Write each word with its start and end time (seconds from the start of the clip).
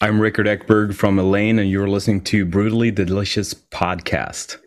I'm 0.00 0.20
Rikard 0.20 0.46
Ekberg 0.46 0.94
from 0.94 1.18
Eleine, 1.18 1.58
and 1.58 1.68
you're 1.68 1.88
listening 1.88 2.20
to 2.24 2.44
Brutally 2.44 2.92
Delicious 2.92 3.52
Podcast. 3.52 4.58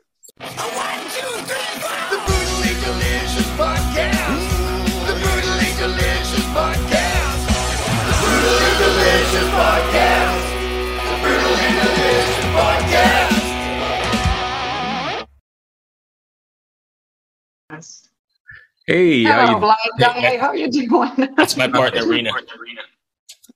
Hey, 18.86 19.24
Hello, 19.24 19.46
how 19.46 19.54
you, 19.54 19.60
blind 19.60 19.78
guy. 19.98 20.38
How 20.38 20.52
you 20.52 20.70
doing? 20.70 21.34
That's 21.38 21.56
my 21.56 21.68
partner, 21.70 22.06
Rena. 22.06 22.32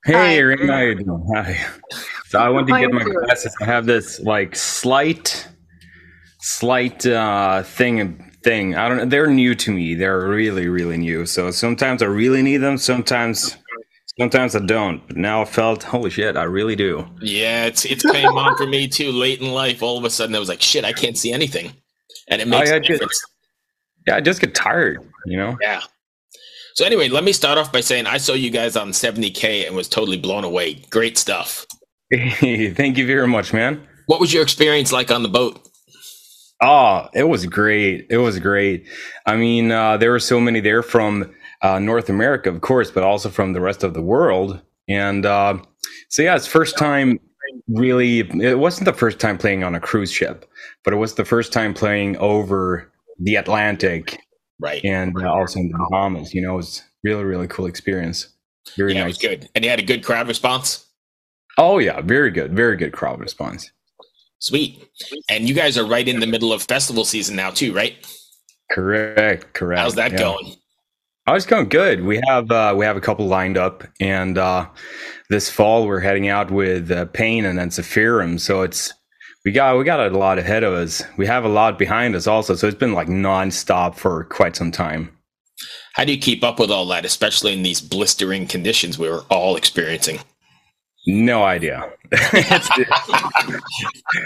Hey, 0.06 0.14
Hi. 0.14 0.40
Rena, 0.40 0.74
how 0.74 0.80
you 0.82 0.96
doing? 0.96 1.28
Hi. 1.36 1.66
So 2.28 2.40
I 2.40 2.50
went 2.50 2.68
to 2.68 2.80
get 2.80 2.92
my 2.92 3.04
glasses. 3.04 3.56
I 3.62 3.66
have 3.66 3.86
this 3.86 4.20
like 4.22 4.56
slight, 4.56 5.48
slight 6.40 7.06
uh, 7.06 7.64
thing. 7.64 8.22
Thing. 8.44 8.76
I 8.76 8.88
don't 8.88 8.98
know. 9.00 9.06
They're 9.06 9.26
new 9.32 9.56
to 9.56 9.72
me. 9.72 9.96
They're 9.96 10.28
really, 10.28 10.68
really 10.68 10.98
new. 10.98 11.26
So 11.26 11.50
sometimes 11.50 12.04
I 12.04 12.06
really 12.06 12.44
need 12.44 12.58
them. 12.58 12.78
Sometimes, 12.78 13.58
sometimes 14.20 14.56
I 14.56 14.60
don't. 14.60 15.02
But 15.08 15.18
now 15.18 15.42
I 15.42 15.46
felt, 15.46 15.82
holy 15.82 16.12
shit, 16.12 16.38
I 16.38 16.44
really 16.44 16.76
do. 16.76 17.08
Yeah, 17.22 17.66
it's 17.66 17.86
it's 17.86 18.04
came 18.06 18.28
on 18.28 18.56
for 18.56 18.68
me 18.68 18.88
too. 18.88 19.12
Late 19.12 19.42
in 19.42 19.50
life, 19.50 19.82
all 19.82 19.98
of 19.98 20.04
a 20.04 20.12
sudden, 20.12 20.36
I 20.36 20.40
was 20.40 20.48
like, 20.48 20.62
"Shit, 20.62 20.86
I 20.86 20.94
can't 20.94 21.18
see 21.18 21.34
anything," 21.34 21.72
and 22.28 22.40
it 22.40 22.48
makes 22.48 22.70
I 22.70 22.76
a 22.76 22.80
just- 22.80 23.00
difference. 23.00 23.24
Yeah, 24.06 24.18
I 24.18 24.22
just 24.22 24.42
get 24.42 24.54
tired. 24.54 25.00
You 25.26 25.38
know. 25.38 25.58
Yeah. 25.60 25.82
So 26.76 26.84
anyway, 26.84 27.08
let 27.08 27.24
me 27.24 27.32
start 27.32 27.58
off 27.58 27.72
by 27.72 27.80
saying 27.80 28.06
I 28.06 28.18
saw 28.18 28.34
you 28.34 28.50
guys 28.50 28.76
on 28.76 28.90
70k 28.90 29.66
and 29.66 29.78
was 29.78 29.88
totally 29.88 30.18
blown 30.18 30.44
away. 30.44 30.74
Great 30.90 31.18
stuff. 31.18 31.66
Thank 32.14 32.98
you 32.98 33.08
very 33.08 33.28
much, 33.30 33.54
man. 33.54 33.88
What 34.08 34.20
was 34.20 34.34
your 34.34 34.44
experience 34.44 34.92
like 34.92 35.10
on 35.10 35.24
the 35.24 35.30
boat? 35.30 35.70
Oh, 36.62 37.08
it 37.14 37.24
was 37.24 37.46
great. 37.46 38.08
It 38.10 38.18
was 38.18 38.40
great. 38.40 38.88
I 39.26 39.38
mean, 39.38 39.72
uh, 39.72 39.96
there 39.96 40.12
were 40.12 40.20
so 40.20 40.42
many 40.42 40.60
there 40.60 40.84
from 40.84 41.34
uh, 41.62 41.80
North 41.80 42.10
America, 42.10 42.50
of 42.50 42.60
course, 42.60 42.92
but 42.92 43.04
also 43.04 43.30
from 43.30 43.54
the 43.54 43.62
rest 43.62 43.86
of 43.86 43.94
the 43.94 44.02
world. 44.02 44.60
And 44.90 45.26
uh, 45.26 45.58
so, 46.10 46.24
yeah, 46.24 46.36
it's 46.36 46.46
first 46.46 46.78
time 46.78 47.22
really. 47.70 48.20
It 48.20 48.60
wasn't 48.60 48.84
the 48.84 48.94
first 48.94 49.22
time 49.22 49.38
playing 49.38 49.64
on 49.64 49.76
a 49.76 49.80
cruise 49.80 50.12
ship, 50.12 50.46
but 50.84 50.94
it 50.94 50.98
was 50.98 51.16
the 51.16 51.26
first 51.26 51.54
time 51.54 51.74
playing 51.74 52.18
over 52.18 52.92
the 53.18 53.36
Atlantic 53.36 54.20
Right. 54.60 54.84
and 54.86 55.14
uh, 55.22 55.32
also 55.32 55.60
in 55.60 55.70
the 55.70 55.78
Bahamas. 55.78 56.34
You 56.34 56.42
know, 56.42 56.54
it 56.54 56.58
was 56.58 56.84
really, 57.04 57.24
really 57.24 57.48
cool 57.48 57.66
experience. 57.66 58.30
Very 58.78 58.94
yeah, 58.94 59.02
it 59.02 59.04
nice. 59.04 59.10
was 59.10 59.18
good. 59.18 59.50
And 59.56 59.64
you 59.64 59.70
had 59.70 59.80
a 59.80 59.84
good 59.84 60.04
crowd 60.04 60.28
response. 60.28 60.86
Oh 61.58 61.78
yeah, 61.78 62.02
very 62.02 62.32
good, 62.32 62.54
very 62.54 62.76
good 62.76 62.92
crowd 62.92 63.20
response. 63.20 63.72
Sweet. 64.40 64.88
And 65.30 65.48
you 65.48 65.56
guys 65.56 65.78
are 65.78 65.86
right 65.86 66.08
in 66.08 66.20
the 66.20 66.28
middle 66.28 66.52
of 66.52 66.62
festival 66.64 67.06
season 67.06 67.36
now 67.36 67.52
too, 67.52 67.74
right? 67.74 67.96
Correct, 68.72 69.54
correct. 69.54 69.80
How's 69.80 69.96
that 69.96 70.12
yeah. 70.12 70.18
going? 70.18 70.56
Oh, 71.28 71.34
it's 71.34 71.46
going 71.46 71.70
good. 71.70 72.04
We 72.04 72.22
have 72.28 72.52
uh, 72.52 72.76
we 72.78 72.86
have 72.86 72.98
a 72.98 73.02
couple 73.02 73.26
lined 73.26 73.58
up, 73.58 73.84
and 74.00 74.38
uh, 74.38 74.68
this 75.30 75.50
fall 75.50 75.88
we're 75.88 76.00
heading 76.00 76.28
out 76.28 76.52
with 76.52 76.92
uh, 76.92 77.06
Pain 77.06 77.46
and 77.46 77.58
then 77.58 77.70
Sephirum. 77.70 78.40
So 78.40 78.62
it's 78.62 78.94
we 79.46 79.52
got 79.52 79.78
we 79.78 79.84
got 79.84 80.00
a 80.00 80.10
lot 80.18 80.40
ahead 80.40 80.64
of 80.64 80.74
us. 80.74 81.04
We 81.18 81.28
have 81.28 81.46
a 81.46 81.50
lot 81.50 81.78
behind 81.78 82.16
us 82.16 82.26
also. 82.28 82.56
So 82.56 82.68
it's 82.68 82.76
been 82.78 82.94
like 82.94 83.08
nonstop 83.08 83.96
for 83.96 84.24
quite 84.26 84.56
some 84.56 84.72
time. 84.72 85.16
How 85.94 86.04
do 86.04 86.12
you 86.12 86.18
keep 86.18 86.44
up 86.44 86.60
with 86.60 86.72
all 86.72 86.86
that, 86.88 87.06
especially 87.06 87.54
in 87.54 87.64
these 87.64 87.80
blistering 87.80 88.48
conditions 88.48 89.00
we 89.00 89.08
were 89.08 89.22
all 89.30 89.56
experiencing? 89.56 90.20
No 91.08 91.44
idea. 91.44 91.88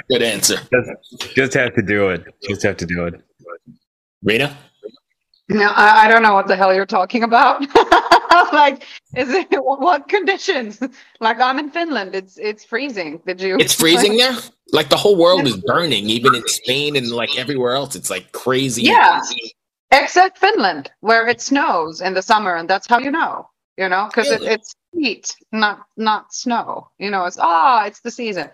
Good 0.10 0.22
answer. 0.22 0.56
just, 0.72 1.36
just 1.36 1.54
have 1.54 1.76
to 1.76 1.82
do 1.82 2.10
it. 2.10 2.24
Just 2.42 2.64
have 2.64 2.78
to 2.78 2.86
do 2.86 3.06
it. 3.06 3.22
Rena? 4.24 4.58
No, 5.50 5.68
I, 5.76 6.06
I 6.06 6.08
don't 6.08 6.22
know 6.22 6.36
what 6.36 6.48
the 6.48 6.56
hell 6.56 6.74
you're 6.74 6.86
talking 6.86 7.24
about. 7.24 7.62
like, 8.54 8.84
is 9.16 9.30
it 9.30 9.48
what 9.50 10.08
conditions? 10.08 10.80
Like, 11.20 11.40
I'm 11.40 11.58
in 11.58 11.72
Finland. 11.72 12.14
It's 12.14 12.38
it's 12.38 12.64
freezing. 12.64 13.22
Did 13.26 13.42
you? 13.42 13.58
It's 13.58 13.74
freezing 13.74 14.18
there. 14.18 14.38
Like 14.72 14.90
the 14.90 14.98
whole 14.98 15.18
world 15.18 15.48
is 15.48 15.58
burning, 15.66 16.08
even 16.10 16.36
in 16.36 16.48
Spain 16.48 16.96
and 16.96 17.08
like 17.12 17.36
everywhere 17.38 17.74
else. 17.74 17.96
It's 17.96 18.12
like 18.12 18.32
crazy. 18.32 18.84
Yeah. 18.84 19.22
Except 19.92 20.38
Finland, 20.38 20.92
where 21.00 21.28
it 21.28 21.42
snows 21.42 22.00
in 22.02 22.14
the 22.14 22.22
summer, 22.22 22.56
and 22.56 22.70
that's 22.70 22.88
how 22.88 23.00
you 23.00 23.10
know. 23.12 23.50
You 23.78 23.88
know, 23.88 24.08
because 24.08 24.30
it, 24.30 24.44
it's 24.44 24.76
heat, 24.92 25.34
not 25.52 25.80
not 25.98 26.34
snow. 26.34 26.90
You 27.00 27.10
know, 27.10 27.26
it's 27.26 27.38
ah, 27.40 27.86
it's 27.86 28.02
the 28.02 28.12
season. 28.12 28.50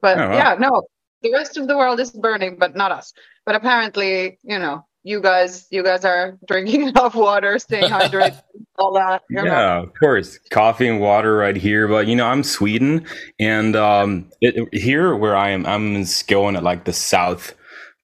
But 0.00 0.18
Oh, 0.18 0.28
wow. 0.28 0.34
yeah, 0.34 0.56
no, 0.58 0.82
the 1.20 1.30
rest 1.32 1.56
of 1.56 1.68
the 1.68 1.76
world 1.76 2.00
is 2.00 2.10
burning, 2.10 2.56
but 2.58 2.74
not 2.74 2.90
us. 2.90 3.12
But 3.44 3.54
apparently, 3.54 4.38
you 4.42 4.58
know, 4.58 4.84
you 5.04 5.20
guys, 5.20 5.66
you 5.70 5.82
guys 5.82 6.04
are 6.04 6.38
drinking 6.46 6.82
enough 6.88 7.14
water, 7.14 7.58
staying 7.58 7.84
hydrated, 7.90 8.40
all 8.78 8.92
that. 8.94 9.22
You 9.28 9.36
know? 9.36 9.44
Yeah, 9.44 9.78
of 9.82 9.92
course. 9.98 10.38
Coffee 10.50 10.88
and 10.88 11.00
water 11.00 11.36
right 11.36 11.56
here. 11.56 11.88
But 11.88 12.06
you 12.06 12.16
know, 12.16 12.26
I'm 12.26 12.42
Sweden, 12.42 13.06
and 13.40 13.76
um, 13.76 14.30
it, 14.40 14.56
it- 14.56 14.80
here 14.80 15.14
where 15.16 15.36
I 15.36 15.50
am, 15.50 15.66
I'm 15.66 15.94
in 15.96 16.02
Skåne, 16.02 16.56
at 16.56 16.62
like 16.62 16.84
the 16.84 16.92
south 16.92 17.54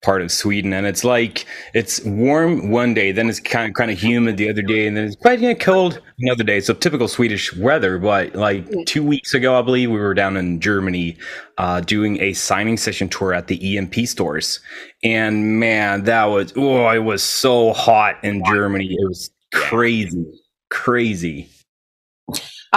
part 0.02 0.22
of 0.22 0.30
Sweden, 0.30 0.72
and 0.72 0.86
it's 0.86 1.04
like 1.04 1.44
it's 1.74 2.00
warm 2.04 2.70
one 2.70 2.94
day, 2.94 3.12
then 3.12 3.28
it's 3.28 3.40
kind 3.40 3.68
of 3.68 3.74
kind 3.74 3.90
of 3.90 3.98
humid 3.98 4.36
the 4.36 4.48
other 4.48 4.62
day, 4.62 4.86
and 4.86 4.96
then 4.96 5.04
it's 5.04 5.16
quite 5.16 5.40
you 5.40 5.48
know, 5.48 5.54
cold 5.54 6.00
another 6.20 6.44
day. 6.44 6.60
So 6.60 6.74
typical 6.74 7.08
Swedish 7.08 7.54
weather. 7.56 7.98
But 7.98 8.34
like 8.34 8.66
two 8.86 9.02
weeks 9.02 9.34
ago, 9.34 9.58
I 9.58 9.62
believe 9.62 9.90
we 9.90 9.98
were 9.98 10.14
down 10.14 10.36
in 10.36 10.60
Germany 10.60 11.16
uh, 11.58 11.80
doing 11.80 12.20
a 12.20 12.32
signing 12.32 12.76
session 12.76 13.08
tour 13.08 13.34
at 13.34 13.48
the 13.48 13.78
EMP 13.78 13.94
stores, 14.06 14.60
and 15.02 15.58
man, 15.58 16.04
that 16.04 16.26
was 16.26 16.52
oh, 16.56 16.88
it 16.90 17.04
was 17.04 17.22
so 17.22 17.72
hot 17.72 18.22
in 18.22 18.42
Germany. 18.44 18.86
It 18.86 19.08
was 19.08 19.30
crazy, 19.52 20.24
crazy. 20.70 21.48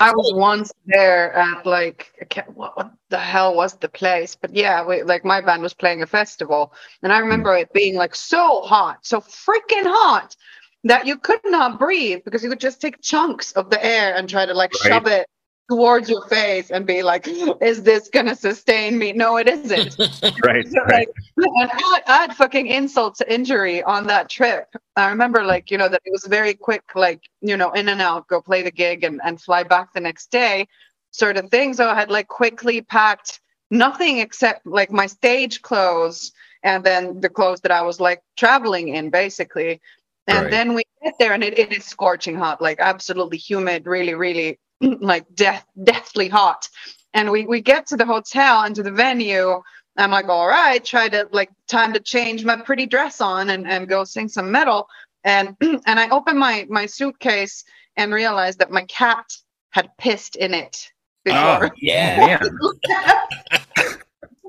I 0.01 0.11
was 0.13 0.33
once 0.33 0.71
there 0.85 1.31
at 1.33 1.65
like 1.65 2.11
what, 2.55 2.75
what 2.75 2.91
the 3.09 3.19
hell 3.19 3.55
was 3.55 3.75
the 3.75 3.87
place? 3.87 4.35
But 4.35 4.55
yeah, 4.55 4.83
we, 4.83 5.03
like 5.03 5.23
my 5.23 5.41
band 5.41 5.61
was 5.61 5.75
playing 5.75 6.01
a 6.01 6.07
festival, 6.07 6.73
and 7.03 7.13
I 7.13 7.17
hmm. 7.17 7.23
remember 7.25 7.55
it 7.55 7.71
being 7.71 7.95
like 7.95 8.15
so 8.15 8.61
hot, 8.61 9.05
so 9.05 9.21
freaking 9.21 9.85
hot 9.85 10.35
that 10.83 11.05
you 11.05 11.17
could 11.17 11.41
not 11.45 11.77
breathe 11.77 12.21
because 12.25 12.43
you 12.43 12.49
would 12.49 12.59
just 12.59 12.81
take 12.81 12.99
chunks 13.01 13.51
of 13.51 13.69
the 13.69 13.83
air 13.85 14.15
and 14.15 14.27
try 14.27 14.45
to 14.45 14.53
like 14.55 14.71
Right. 14.83 14.93
shove 14.93 15.05
it 15.05 15.27
towards 15.71 16.09
your 16.09 16.27
face 16.27 16.69
and 16.69 16.85
be 16.85 17.01
like, 17.01 17.25
"Is 17.61 17.83
this 17.83 18.09
gonna 18.09 18.35
sustain 18.35 18.97
me?" 18.97 19.13
No, 19.13 19.37
it 19.37 19.47
isn't. 19.47 19.97
Right, 20.43 20.65
So, 20.73 20.81
right. 20.83 21.07
like, 21.37 21.69
add, 21.71 22.03
add 22.07 22.35
fucking 22.35 22.67
insult 22.67 23.15
to 23.15 23.33
injury 23.33 23.81
on 23.83 24.07
that 24.07 24.29
trip. 24.29 24.67
I 24.97 25.09
remember, 25.09 25.43
like, 25.43 25.71
you 25.71 25.77
know, 25.77 25.87
that 25.89 26.01
it 26.05 26.11
was 26.11 26.25
very 26.25 26.53
quick, 26.53 26.83
like, 26.95 27.21
you 27.41 27.55
know, 27.57 27.71
in 27.71 27.87
and 27.89 28.01
out, 28.01 28.27
go 28.27 28.41
play 28.41 28.61
the 28.63 28.71
gig 28.71 29.03
and, 29.03 29.21
and 29.23 29.39
fly 29.41 29.63
back 29.63 29.93
the 29.93 29.99
next 30.01 30.31
day, 30.31 30.67
sort 31.11 31.37
of 31.37 31.49
thing. 31.49 31.73
So 31.73 31.89
I 31.89 31.95
had 31.95 32.09
like 32.11 32.27
quickly 32.27 32.81
packed 32.81 33.39
nothing 33.69 34.17
except 34.19 34.65
like 34.65 34.91
my 34.91 35.07
stage 35.07 35.61
clothes 35.61 36.31
and 36.63 36.83
then 36.83 37.21
the 37.21 37.29
clothes 37.29 37.61
that 37.61 37.71
I 37.71 37.81
was 37.81 37.99
like 37.99 38.21
traveling 38.37 38.89
in, 38.89 39.09
basically. 39.09 39.79
And 40.27 40.45
Right. 40.45 40.51
then 40.51 40.73
we 40.75 40.83
get 41.03 41.13
there 41.19 41.33
and 41.33 41.43
it, 41.43 41.57
it 41.57 41.71
is 41.71 41.85
scorching 41.85 42.35
hot, 42.35 42.61
like 42.61 42.79
absolutely 42.79 43.37
humid, 43.37 43.85
really, 43.87 44.13
really 44.15 44.59
like 45.01 45.33
death, 45.35 45.65
deathly 45.83 46.27
hot. 46.27 46.67
And 47.13 47.31
we, 47.31 47.45
we 47.45 47.61
get 47.61 47.87
to 47.87 47.97
the 47.97 48.05
hotel 48.05 48.61
and 48.61 48.75
to 48.75 48.83
the 48.83 48.91
venue. 48.91 49.61
I'm 49.97 50.11
like, 50.11 50.29
all 50.29 50.47
right, 50.47 50.83
try 50.83 51.09
to 51.09 51.27
like 51.31 51.51
time 51.67 51.93
to 51.93 51.99
change 51.99 52.45
my 52.45 52.55
pretty 52.61 52.85
dress 52.85 53.21
on 53.21 53.49
and, 53.49 53.67
and 53.67 53.87
go 53.87 54.03
sing 54.03 54.29
some 54.29 54.51
metal. 54.51 54.87
And 55.23 55.55
and 55.61 55.99
I 55.99 56.09
open 56.09 56.37
my 56.37 56.65
my 56.69 56.85
suitcase 56.85 57.63
and 57.97 58.13
realized 58.13 58.59
that 58.59 58.71
my 58.71 58.83
cat 58.85 59.25
had 59.71 59.89
pissed 59.97 60.35
in 60.35 60.53
it 60.53 60.91
ah, 61.29 61.59
before. 61.59 61.67
Oh, 61.67 61.71
yeah. 61.77 62.39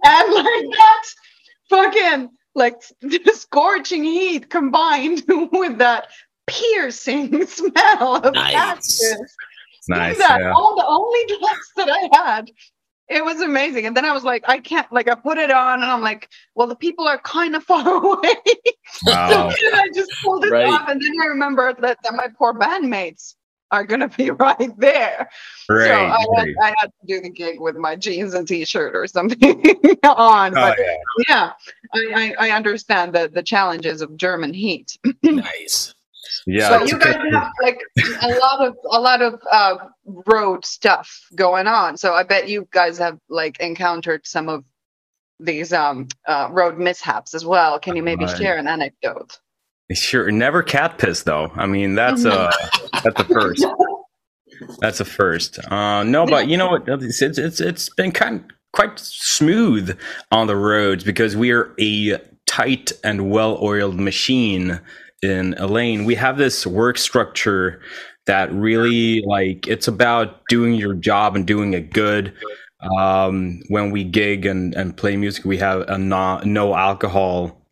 and 0.05 0.34
like 0.34 0.67
that 0.70 1.05
fucking 1.69 2.31
like 2.55 2.76
scorching 3.34 4.05
heat 4.05 4.50
combined 4.50 5.23
with 5.52 5.79
that 5.79 6.08
piercing 6.46 7.46
smell 7.46 8.17
of 8.17 8.34
Nice. 8.34 8.99
piss. 9.00 9.37
Nice. 9.88 10.19
that 10.19 10.40
yeah. 10.40 10.52
all 10.52 10.76
the 10.76 10.87
only 10.87 11.26
dress 11.26 11.70
that 11.76 11.88
I 11.90 12.25
had. 12.25 12.50
It 13.08 13.23
was 13.25 13.40
amazing. 13.43 13.84
And 13.84 13.96
then 13.96 14.05
I 14.06 14.12
was 14.12 14.25
like, 14.25 14.43
I 14.49 14.58
can't 14.58 14.90
like 14.93 15.08
I 15.08 15.14
put 15.14 15.37
it 15.37 15.50
on 15.50 15.82
and 15.82 15.90
I'm 15.90 16.00
like, 16.00 16.29
well, 16.55 16.67
the 16.67 16.76
people 16.76 17.06
are 17.06 17.19
kind 17.19 17.55
of 17.56 17.62
far 17.70 17.87
away. 17.87 18.32
Wow. 19.05 19.50
so 19.50 19.67
I 19.75 19.88
just 19.94 20.11
pulled 20.23 20.44
it 20.44 20.50
Right. 20.52 20.67
off 20.67 20.88
and 20.88 21.00
then 21.00 21.11
I 21.23 21.26
remember 21.26 21.75
that, 21.81 21.99
that 22.05 22.14
my 22.14 22.29
poor 22.38 22.55
bandmates 22.55 23.34
are 23.70 23.84
gonna 23.84 24.08
be 24.08 24.31
right 24.46 24.70
there. 24.79 25.29
so 25.64 25.75
Great. 25.75 25.90
I 25.90 26.08
had, 26.20 26.26
great. 26.44 26.56
I 26.62 26.67
had 26.79 26.87
to 26.87 27.06
do 27.06 27.20
the 27.20 27.31
gig 27.31 27.58
with 27.61 27.75
my 27.76 27.96
jeans 27.96 28.34
and 28.34 28.46
t-shirt 28.46 28.94
or 28.94 29.06
something 29.06 29.43
on. 30.05 30.56
Oh, 30.56 30.61
But 30.61 30.79
yeah. 30.79 30.94
yeah, 31.29 31.52
I, 31.94 32.34
I, 32.38 32.49
I 32.49 32.50
understand 32.56 33.14
the, 33.14 33.31
the 33.32 33.43
challenges 33.43 34.00
of 34.02 34.17
German 34.17 34.55
heat. 34.55 34.96
nice. 35.23 35.94
Yeah. 36.46 36.69
So 36.69 36.84
you 36.84 36.99
guys 36.99 37.14
good- 37.17 37.34
have 37.34 37.50
like 37.62 37.79
a 38.23 38.29
lot 38.29 38.67
of 38.67 38.76
a 38.90 39.00
lot 39.00 39.23
of 39.23 39.40
uh, 39.50 39.76
road 40.26 40.64
stuff 40.64 41.08
going 41.34 41.67
on. 41.67 41.96
So 41.96 42.14
I 42.14 42.23
bet 42.23 42.49
you 42.49 42.67
guys 42.73 42.99
have 42.99 43.19
like 43.29 43.58
encountered 43.61 44.26
some 44.26 44.49
of 44.49 44.64
these 45.40 45.73
um 45.73 46.08
uh, 46.29 46.49
road 46.50 46.79
mishaps 46.79 47.34
as 47.34 47.44
well. 47.44 47.79
Can 47.79 47.96
you 47.96 48.02
maybe 48.02 48.25
Right. 48.25 48.37
share 48.38 48.56
an 48.56 48.67
anecdote? 48.69 49.38
Sure, 49.93 50.31
never 50.31 50.62
cat 50.62 50.96
piss 50.96 51.25
though. 51.25 51.52
I 51.55 51.67
mean, 51.67 51.94
that's 51.94 52.25
a 52.25 52.50
that's 53.05 53.20
a 53.20 53.25
first. 53.25 53.67
That's 54.81 55.00
a 55.00 55.05
first. 55.05 55.58
Uh, 55.70 56.02
no, 56.05 56.25
but 56.25 56.49
you 56.49 56.56
know 56.56 56.70
what? 56.70 56.84
It's 56.88 57.20
it's 57.20 57.37
it's, 57.37 57.61
it's 57.61 57.90
been 57.90 58.11
kind 58.12 58.43
quite 58.73 58.99
smooth 58.99 59.99
on 60.31 60.46
the 60.46 60.56
roads 60.56 61.05
because 61.05 61.37
we 61.37 61.50
are 61.50 61.75
a 61.79 62.19
tight 62.46 62.93
and 63.05 63.31
well-oiled 63.31 64.00
machine 64.00 64.81
in 65.22 65.54
Eleine. 65.54 66.04
We 66.04 66.14
have 66.16 66.36
this 66.36 66.66
work 66.66 66.98
structure 66.98 67.80
that 68.26 68.52
really 68.52 69.22
like 69.22 69.66
it's 69.66 69.88
about 69.88 70.42
doing 70.48 70.74
your 70.74 70.94
job 70.94 71.36
and 71.36 71.46
doing 71.46 71.74
it 71.74 71.92
good. 71.92 72.34
Um, 72.98 73.60
when 73.69 73.92
we 73.92 74.02
gig 74.02 74.44
and, 74.44 74.74
and 74.74 74.96
play 74.96 75.16
music, 75.16 75.44
we 75.44 75.56
have 75.58 75.82
a 75.88 75.98
no, 75.98 76.38
no 76.44 76.74
alcohol 76.74 77.62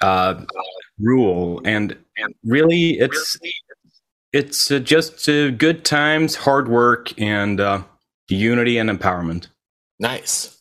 uh, 0.00 0.42
rule, 0.98 1.60
and 1.64 1.96
and 2.16 2.34
really 2.42 2.98
it's 2.98 3.38
it's 4.32 4.70
uh, 4.70 4.78
just 4.78 5.28
uh, 5.28 5.50
good 5.50 5.84
times, 5.84 6.34
hard 6.36 6.68
work, 6.68 7.18
and 7.20 7.60
uh, 7.60 7.82
unity 8.28 8.78
and 8.78 8.88
empowerment. 8.88 9.48
Nice. 10.00 10.53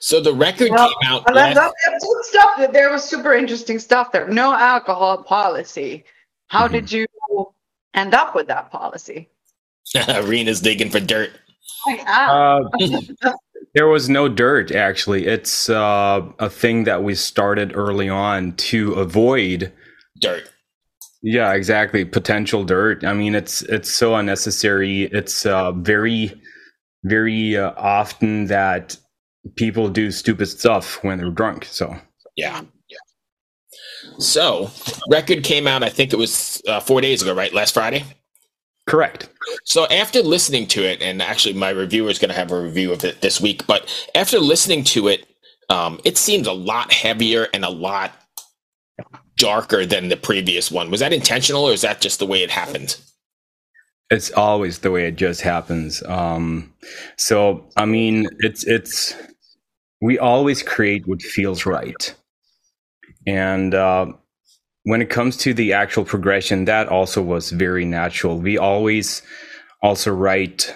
So 0.00 0.20
the 0.20 0.32
record 0.34 0.70
Well, 0.70 0.88
came 0.88 1.12
out. 1.12 1.24
Well, 1.26 1.34
that, 1.34 1.54
last- 1.54 1.54
that, 1.56 1.72
that's 1.92 2.04
good 2.04 2.24
stuff. 2.24 2.72
There 2.72 2.90
was 2.90 3.04
super 3.04 3.34
interesting 3.34 3.78
stuff 3.78 4.12
there. 4.12 4.28
No 4.28 4.52
alcohol 4.52 5.22
policy. 5.22 6.04
How 6.48 6.68
Mhm. 6.68 6.72
did 6.72 6.92
you 6.92 7.06
end 7.94 8.14
up 8.14 8.34
with 8.34 8.46
that 8.48 8.70
policy? 8.70 9.28
Arena's 10.08 10.60
digging 10.60 10.90
for 10.90 11.00
dirt. 11.00 11.30
Uh, 12.06 12.60
there 13.74 13.86
was 13.88 14.08
no 14.08 14.28
dirt, 14.28 14.72
actually. 14.72 15.26
It's 15.26 15.68
uh, 15.68 16.22
a 16.38 16.50
thing 16.50 16.84
that 16.84 17.02
we 17.02 17.14
started 17.14 17.72
early 17.76 18.08
on 18.08 18.52
to 18.56 18.94
avoid. 18.94 19.72
Dirt. 20.20 20.50
Yeah, 21.22 21.52
exactly. 21.54 22.04
Potential 22.04 22.64
dirt. 22.64 23.04
I 23.04 23.12
mean, 23.12 23.34
it's 23.34 23.62
it's 23.62 23.90
so 23.92 24.14
unnecessary. 24.16 25.04
It's 25.04 25.46
uh, 25.46 25.72
very, 25.72 26.40
very 27.04 27.56
uh, 27.56 27.72
often 27.76 28.46
that 28.46 28.96
people 29.54 29.88
do 29.88 30.10
stupid 30.10 30.46
stuff 30.46 31.02
when 31.04 31.18
they're 31.18 31.30
drunk. 31.30 31.64
So 31.66 31.96
Yeah. 32.36 32.60
So, 34.18 34.70
record 35.10 35.44
came 35.44 35.66
out. 35.66 35.82
I 35.82 35.88
think 35.88 36.12
it 36.12 36.16
was 36.16 36.62
uh, 36.66 36.80
four 36.80 37.00
days 37.00 37.22
ago, 37.22 37.34
right? 37.34 37.52
Last 37.52 37.74
Friday. 37.74 38.04
correct. 38.86 39.28
So 39.64 39.86
after 39.86 40.22
listening 40.22 40.66
to 40.68 40.82
it, 40.82 41.02
and 41.02 41.20
actually 41.20 41.54
my 41.54 41.70
reviewer 41.70 42.10
is 42.10 42.18
going 42.18 42.30
to 42.30 42.36
have 42.36 42.52
a 42.52 42.60
review 42.60 42.92
of 42.92 43.04
it 43.04 43.20
this 43.20 43.40
week, 43.40 43.66
but 43.66 43.92
after 44.14 44.38
listening 44.38 44.84
to 44.84 45.08
it, 45.08 45.26
um, 45.68 46.00
it 46.04 46.16
seems 46.16 46.46
a 46.46 46.52
lot 46.52 46.92
heavier 46.92 47.48
and 47.52 47.64
a 47.64 47.70
lot 47.70 48.12
darker 49.36 49.84
than 49.84 50.08
the 50.08 50.16
previous 50.16 50.70
one. 50.70 50.90
Was 50.90 51.00
that 51.00 51.12
intentional, 51.12 51.64
or 51.64 51.72
is 51.72 51.82
that 51.82 52.00
just 52.00 52.18
the 52.18 52.26
way 52.26 52.42
it 52.42 52.50
happened? 52.50 52.96
It's 54.10 54.30
always 54.30 54.78
the 54.78 54.92
way 54.92 55.08
it 55.08 55.16
just 55.16 55.40
happens. 55.40 56.02
Um, 56.04 56.72
so 57.16 57.68
I 57.76 57.84
mean, 57.84 58.28
it's 58.38 58.64
it's 58.64 59.14
we 60.00 60.18
always 60.18 60.62
create 60.62 61.06
what 61.06 61.22
feels 61.22 61.66
right, 61.66 62.14
and 63.26 63.74
uh, 63.74 64.06
when 64.84 65.02
it 65.02 65.10
comes 65.10 65.36
to 65.38 65.52
the 65.52 65.72
actual 65.72 66.04
progression, 66.04 66.64
that 66.66 66.88
also 66.88 67.20
was 67.20 67.50
very 67.50 67.84
natural. 67.84 68.38
We 68.38 68.56
always 68.56 69.22
also 69.82 70.12
write 70.12 70.74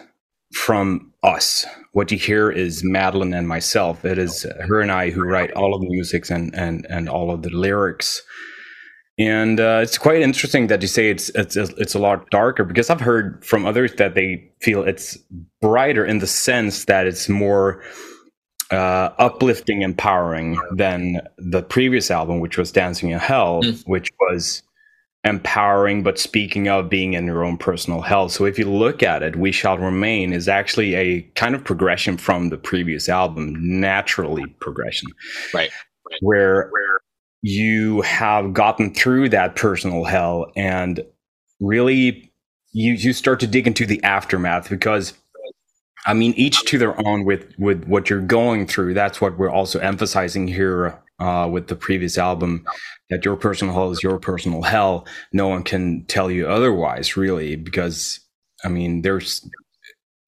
from 0.52 1.12
us. 1.22 1.64
What 1.92 2.10
you 2.10 2.18
hear 2.18 2.50
is 2.50 2.82
Madeleine 2.84 3.34
and 3.34 3.46
myself. 3.46 4.04
It 4.04 4.18
is 4.18 4.46
her 4.66 4.80
and 4.80 4.90
I 4.90 5.10
who 5.10 5.22
write 5.22 5.52
all 5.52 5.74
of 5.74 5.80
the 5.80 5.88
music 5.88 6.30
and 6.30 6.54
and 6.54 6.86
and 6.88 7.08
all 7.08 7.30
of 7.30 7.42
the 7.42 7.50
lyrics. 7.50 8.22
And 9.18 9.60
uh, 9.60 9.80
it's 9.82 9.98
quite 9.98 10.22
interesting 10.22 10.68
that 10.68 10.82
you 10.82 10.88
say 10.88 11.10
it's 11.10 11.28
it's 11.30 11.56
it's 11.56 11.94
a 11.94 11.98
lot 11.98 12.30
darker 12.30 12.64
because 12.64 12.90
I've 12.90 13.00
heard 13.00 13.44
from 13.44 13.66
others 13.66 13.94
that 13.94 14.14
they 14.14 14.50
feel 14.60 14.82
it's 14.82 15.18
brighter 15.60 16.04
in 16.04 16.18
the 16.18 16.26
sense 16.26 16.86
that 16.86 17.06
it's 17.06 17.28
more 17.28 17.82
uh, 18.70 19.10
uplifting, 19.18 19.82
empowering 19.82 20.58
than 20.76 21.20
the 21.38 21.62
previous 21.62 22.10
album, 22.10 22.40
which 22.40 22.56
was 22.58 22.70
Dancing 22.72 23.10
in 23.10 23.18
Hell, 23.18 23.62
Mm. 23.62 23.82
which 23.86 24.10
was 24.20 24.62
empowering 25.24 26.02
but 26.02 26.18
speaking 26.18 26.66
of 26.68 26.88
being 26.88 27.12
in 27.12 27.26
your 27.26 27.44
own 27.44 27.58
personal 27.58 28.00
hell. 28.00 28.30
So 28.30 28.46
if 28.46 28.58
you 28.58 28.64
look 28.64 29.02
at 29.02 29.22
it, 29.22 29.36
We 29.36 29.52
Shall 29.52 29.76
Remain 29.76 30.32
is 30.32 30.48
actually 30.48 30.94
a 30.94 31.20
kind 31.34 31.54
of 31.54 31.62
progression 31.62 32.16
from 32.16 32.48
the 32.48 32.56
previous 32.56 33.06
album, 33.08 33.54
naturally 33.60 34.46
progression, 34.60 35.08
Right. 35.52 35.70
where 36.20 36.68
where 36.70 37.00
you 37.42 38.00
have 38.02 38.52
gotten 38.54 38.94
through 38.94 39.28
that 39.30 39.56
personal 39.56 40.04
hell 40.04 40.50
and 40.56 41.00
really 41.60 42.30
you 42.72 42.92
you 42.94 43.12
start 43.12 43.40
to 43.40 43.46
dig 43.46 43.66
into 43.66 43.84
the 43.86 44.02
aftermath 44.04 44.70
because 44.70 45.12
I 46.06 46.14
mean 46.14 46.32
each 46.36 46.64
to 46.66 46.78
their 46.78 46.98
own 47.06 47.24
with 47.24 47.52
with 47.58 47.84
what 47.84 48.10
you're 48.10 48.20
going 48.20 48.66
through. 48.66 48.94
That's 48.94 49.20
what 49.20 49.38
we're 49.38 49.50
also 49.50 49.78
emphasizing 49.78 50.48
here 50.48 50.98
uh, 51.18 51.48
with 51.50 51.68
the 51.68 51.76
previous 51.76 52.18
album 52.18 52.64
that 53.10 53.24
your 53.24 53.36
personal 53.36 53.74
hell 53.74 53.90
is 53.90 54.02
your 54.02 54.18
personal 54.18 54.62
hell. 54.62 55.06
No 55.32 55.48
one 55.48 55.62
can 55.62 56.04
tell 56.06 56.30
you 56.30 56.48
otherwise 56.48 57.16
really 57.16 57.56
because 57.56 58.20
I 58.64 58.68
mean 58.68 59.02
there's 59.02 59.48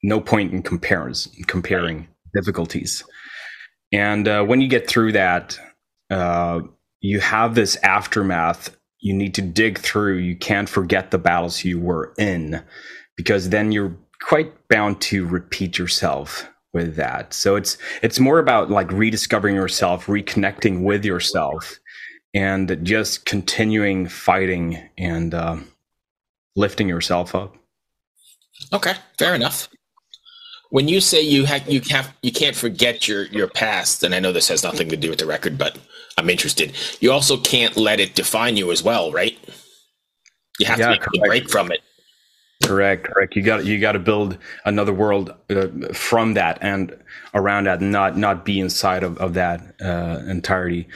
no 0.03 0.21
point 0.21 0.53
in 0.53 0.63
compares 0.63 1.29
comparing 1.47 2.09
difficulties. 2.35 3.05
And 3.93 4.27
uh, 4.27 4.45
when 4.45 4.61
you 4.61 4.69
get 4.69 4.89
through 4.89 5.13
that 5.13 5.59
uh, 6.11 6.61
you 7.01 7.21
have 7.21 7.55
this 7.55 7.77
aftermath 7.83 8.77
you 9.03 9.13
need 9.13 9.35
to 9.35 9.43
dig 9.43 9.79
through. 9.79 10.19
You 10.19 10.37
can't 10.37 10.69
forget 10.69 11.11
the 11.11 11.19
battles 11.19 11.65
you 11.65 11.79
were 11.79 12.15
in 12.19 12.63
because 13.17 13.51
then 13.51 13.73
you're 13.73 13.95
quite 14.23 14.53
bound 14.69 15.01
to 15.01 15.27
repeat 15.27 15.79
yourself 15.79 16.49
with 16.73 16.97
that 16.97 17.35
so 17.35 17.55
it's 17.57 17.77
it's 18.03 18.19
more 18.19 18.39
about 18.39 18.71
like 18.71 18.91
rediscovering 18.93 19.55
yourself 19.55 20.07
reconnecting 20.07 20.83
with 20.83 21.05
yourself 21.05 21.79
and 22.35 22.79
just 22.83 23.27
continuing 23.27 24.09
fighting 24.09 24.79
and 24.97 25.35
uh, 25.35 25.57
lifting 26.57 26.89
yourself 26.89 27.35
up 27.35 27.55
Okay, 28.73 28.95
fair 29.19 29.35
enough. 29.35 29.69
When 30.71 30.89
you 30.89 31.01
say 31.01 31.21
you 31.21 31.45
have 31.45 31.69
you 31.69 31.81
have 31.91 32.15
you 32.23 32.33
can't 32.33 32.57
forget 32.57 33.07
your 33.07 33.25
your 33.27 33.49
past, 33.49 34.03
and 34.03 34.15
I 34.15 34.21
know 34.21 34.33
this 34.33 34.49
has 34.49 34.63
nothing 34.63 34.89
to 34.89 34.97
do 34.97 35.11
with 35.11 35.19
the 35.19 35.27
record, 35.27 35.59
but 35.59 35.79
I'm 36.17 36.31
interested. 36.31 36.73
You 37.01 37.13
also 37.13 37.37
can't 37.37 37.77
let 37.77 38.01
it 38.01 38.15
define 38.15 38.57
you 38.57 38.71
as 38.73 38.83
well, 38.83 39.13
right? 39.13 39.39
You 40.59 40.67
have 40.67 40.79
Yeah, 40.79 40.87
to 40.87 40.91
make 40.93 41.07
a 41.07 41.27
break 41.27 41.51
from 41.51 41.73
it. 41.73 41.81
Correct, 42.65 43.05
correct. 43.05 43.35
You 43.35 43.43
got 43.43 43.65
you 43.65 43.81
got 43.81 43.93
to 43.93 43.99
build 43.99 44.39
another 44.65 44.93
world 44.93 45.35
uh, 45.51 45.67
from 45.93 46.35
that 46.35 46.59
and 46.63 46.97
around 47.35 47.65
that, 47.65 47.81
not 47.81 48.17
not 48.17 48.45
be 48.45 48.61
inside 48.61 49.03
of 49.03 49.19
of 49.19 49.35
that 49.35 49.61
uh, 49.81 50.21
entirety. 50.29 50.89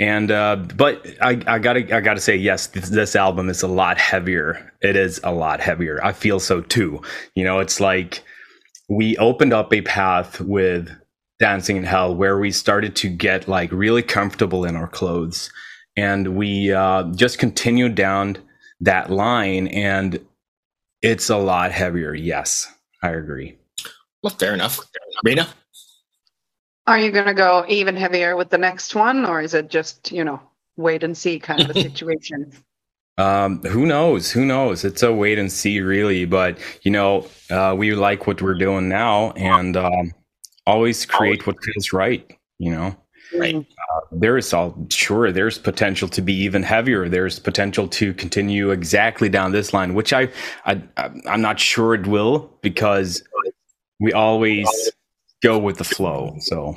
And 0.00 0.32
uh, 0.32 0.56
but 0.74 1.06
I, 1.20 1.40
I 1.46 1.58
gotta 1.60 1.94
I 1.94 2.00
gotta 2.00 2.20
say 2.20 2.36
yes, 2.36 2.66
this, 2.68 2.88
this 2.88 3.14
album 3.14 3.48
is 3.48 3.62
a 3.62 3.68
lot 3.68 3.96
heavier. 3.98 4.72
It 4.82 4.96
is 4.96 5.20
a 5.22 5.30
lot 5.30 5.60
heavier. 5.60 6.00
I 6.04 6.12
feel 6.12 6.40
so 6.40 6.60
too. 6.62 7.00
You 7.36 7.44
know, 7.44 7.60
it's 7.60 7.78
like 7.80 8.24
we 8.88 9.16
opened 9.18 9.52
up 9.52 9.72
a 9.72 9.82
path 9.82 10.40
with 10.40 10.90
Dancing 11.38 11.76
in 11.76 11.84
Hell 11.84 12.14
where 12.14 12.38
we 12.38 12.50
started 12.50 12.96
to 12.96 13.08
get 13.08 13.46
like 13.46 13.70
really 13.70 14.02
comfortable 14.02 14.64
in 14.64 14.74
our 14.74 14.88
clothes, 14.88 15.52
and 15.96 16.36
we 16.36 16.72
uh, 16.72 17.04
just 17.14 17.38
continued 17.38 17.94
down 17.94 18.36
that 18.80 19.10
line 19.10 19.68
and 19.68 20.18
it's 21.04 21.28
a 21.28 21.36
lot 21.36 21.70
heavier. 21.70 22.14
Yes, 22.14 22.66
I 23.02 23.10
agree. 23.10 23.58
Well, 24.22 24.34
fair 24.34 24.54
enough. 24.54 24.80
Rena, 25.22 25.46
Are 26.86 26.98
you 26.98 27.10
going 27.10 27.26
to 27.26 27.34
go 27.34 27.64
even 27.68 27.94
heavier 27.94 28.36
with 28.36 28.48
the 28.48 28.58
next 28.58 28.94
one, 28.94 29.26
or 29.26 29.42
is 29.42 29.52
it 29.52 29.68
just, 29.68 30.10
you 30.10 30.24
know, 30.24 30.40
wait 30.76 31.04
and 31.04 31.16
see 31.16 31.38
kind 31.38 31.60
of 31.60 31.70
a 31.70 31.80
situation? 31.88 32.52
Um, 33.18 33.62
who 33.62 33.84
knows? 33.84 34.30
Who 34.32 34.46
knows? 34.46 34.84
It's 34.84 35.02
a 35.02 35.12
wait 35.12 35.38
and 35.38 35.52
see, 35.52 35.80
really. 35.80 36.24
But 36.24 36.58
you 36.82 36.90
know, 36.90 37.28
uh, 37.50 37.74
we 37.76 37.94
like 37.94 38.26
what 38.26 38.40
we're 38.42 38.54
doing 38.54 38.88
now, 38.88 39.32
and 39.32 39.76
um, 39.76 40.12
always 40.66 41.04
create 41.06 41.46
what 41.46 41.62
feels 41.62 41.92
right. 41.92 42.28
You 42.58 42.72
know, 42.72 42.96
Right. 43.32 43.54
Mm. 43.56 43.66
there 44.12 44.36
is 44.38 44.52
all 44.52 44.76
sure 44.90 45.32
there's 45.32 45.58
potential 45.58 46.08
to 46.08 46.22
be 46.22 46.34
even 46.34 46.62
heavier. 46.62 47.08
There's 47.08 47.38
potential 47.38 47.88
to 47.88 48.14
continue 48.14 48.70
exactly 48.70 49.28
down 49.28 49.52
this 49.52 49.72
line, 49.72 49.94
which 49.94 50.12
I, 50.12 50.28
I 50.66 50.82
I'm 51.28 51.42
not 51.42 51.60
sure 51.60 51.94
it 51.94 52.06
will 52.06 52.50
because 52.62 53.22
we 54.00 54.12
always 54.12 54.68
go 55.42 55.58
with 55.58 55.78
the 55.78 55.84
flow. 55.84 56.36
So 56.40 56.76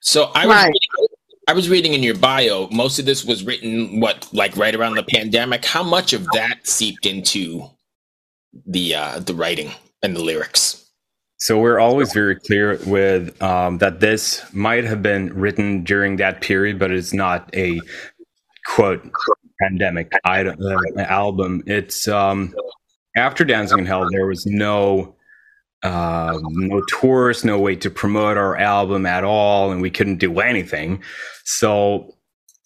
so 0.00 0.30
I 0.34 0.46
was 0.46 0.56
Right. 0.56 0.72
I 1.48 1.54
was 1.54 1.70
reading 1.70 1.94
in 1.94 2.02
your 2.02 2.16
bio, 2.16 2.68
most 2.70 2.98
of 2.98 3.06
this 3.06 3.24
was 3.24 3.44
written 3.44 4.00
what 4.00 4.28
like 4.32 4.56
right 4.56 4.74
around 4.74 4.96
the 4.96 5.02
pandemic. 5.04 5.64
How 5.64 5.82
much 5.82 6.12
of 6.12 6.26
that 6.34 6.66
seeped 6.66 7.06
into 7.06 7.70
the 8.66 8.94
uh 8.94 9.20
the 9.20 9.34
writing 9.34 9.72
and 10.02 10.16
the 10.16 10.22
lyrics? 10.22 10.77
So 11.40 11.60
we're 11.60 11.78
always 11.78 12.12
very 12.12 12.34
clear 12.34 12.80
with 12.84 13.40
um, 13.40 13.78
that 13.78 14.00
this 14.00 14.44
might 14.52 14.84
have 14.84 15.02
been 15.02 15.32
written 15.32 15.84
during 15.84 16.16
that 16.16 16.40
period, 16.40 16.80
but 16.80 16.90
it's 16.90 17.12
not 17.12 17.48
a 17.54 17.80
quote 18.66 19.08
pandemic 19.60 20.10
item, 20.24 20.56
uh, 20.60 21.00
album. 21.02 21.62
It's 21.66 22.08
um, 22.08 22.52
after 23.16 23.44
Dancing 23.44 23.78
in 23.78 23.86
Hell. 23.86 24.08
There 24.10 24.26
was 24.26 24.46
no 24.46 25.14
uh, 25.84 26.38
no 26.42 26.82
tours, 26.88 27.44
no 27.44 27.58
way 27.58 27.76
to 27.76 27.88
promote 27.88 28.36
our 28.36 28.56
album 28.56 29.06
at 29.06 29.22
all, 29.22 29.70
and 29.70 29.80
we 29.80 29.90
couldn't 29.90 30.16
do 30.18 30.40
anything. 30.40 31.00
So 31.44 32.16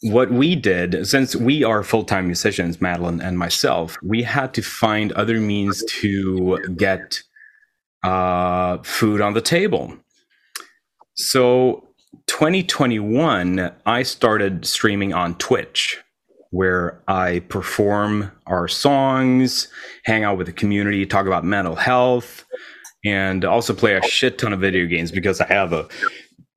what 0.00 0.30
we 0.30 0.56
did, 0.56 1.06
since 1.06 1.36
we 1.36 1.62
are 1.62 1.82
full 1.82 2.04
time 2.04 2.26
musicians, 2.26 2.80
Madeleine 2.80 3.20
and 3.20 3.38
myself, 3.38 3.98
we 4.02 4.22
had 4.22 4.54
to 4.54 4.62
find 4.62 5.12
other 5.12 5.40
means 5.40 5.84
to 6.00 6.58
get 6.74 7.22
uh, 8.02 8.78
food 8.78 9.20
on 9.20 9.34
the 9.34 9.40
table. 9.40 9.96
So 11.14 11.88
2021, 12.26 13.72
I 13.86 14.02
started 14.02 14.64
streaming 14.66 15.12
on 15.12 15.36
Twitch 15.36 16.02
where 16.52 17.02
I 17.08 17.40
perform 17.48 18.30
our 18.46 18.68
songs, 18.68 19.68
hang 20.04 20.22
out 20.22 20.36
with 20.36 20.46
the 20.46 20.52
community, 20.52 21.06
talk 21.06 21.26
about 21.26 21.44
mental 21.44 21.74
health, 21.74 22.44
and 23.04 23.44
also 23.44 23.74
play 23.74 23.94
a 23.94 24.02
shit 24.02 24.38
ton 24.38 24.52
of 24.52 24.60
video 24.60 24.86
games 24.86 25.10
because 25.10 25.40
I 25.40 25.46
have 25.46 25.72
a 25.72 25.88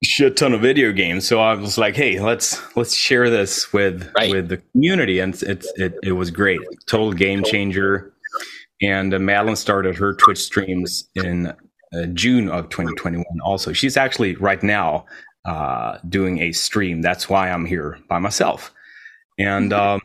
shit 0.04 0.36
ton 0.36 0.52
of 0.52 0.60
video 0.60 0.92
games. 0.92 1.26
So 1.26 1.40
I 1.40 1.54
was 1.54 1.78
like, 1.78 1.96
hey, 1.96 2.20
let's 2.20 2.60
let's 2.76 2.94
share 2.94 3.30
this 3.30 3.72
with 3.72 4.10
right. 4.18 4.30
with 4.30 4.48
the 4.48 4.58
community, 4.58 5.18
and 5.18 5.34
it's 5.42 5.66
it 5.76 5.94
it 6.02 6.12
was 6.12 6.30
great, 6.30 6.60
total 6.86 7.12
game 7.12 7.42
changer. 7.42 8.12
And 8.82 9.14
uh, 9.14 9.18
Madeleine 9.18 9.56
started 9.56 9.96
her 9.96 10.14
Twitch 10.14 10.38
streams 10.38 11.08
in 11.14 11.46
uh, 11.46 12.06
June 12.12 12.48
of 12.48 12.68
2021. 12.68 13.24
Also, 13.42 13.72
she's 13.72 13.96
actually 13.96 14.36
right 14.36 14.62
now 14.62 15.06
uh, 15.44 15.98
doing 16.08 16.40
a 16.40 16.52
stream. 16.52 17.02
That's 17.02 17.28
why 17.28 17.50
I'm 17.50 17.64
here 17.64 17.98
by 18.08 18.18
myself. 18.18 18.74
And 19.38 19.72
um, 19.72 20.00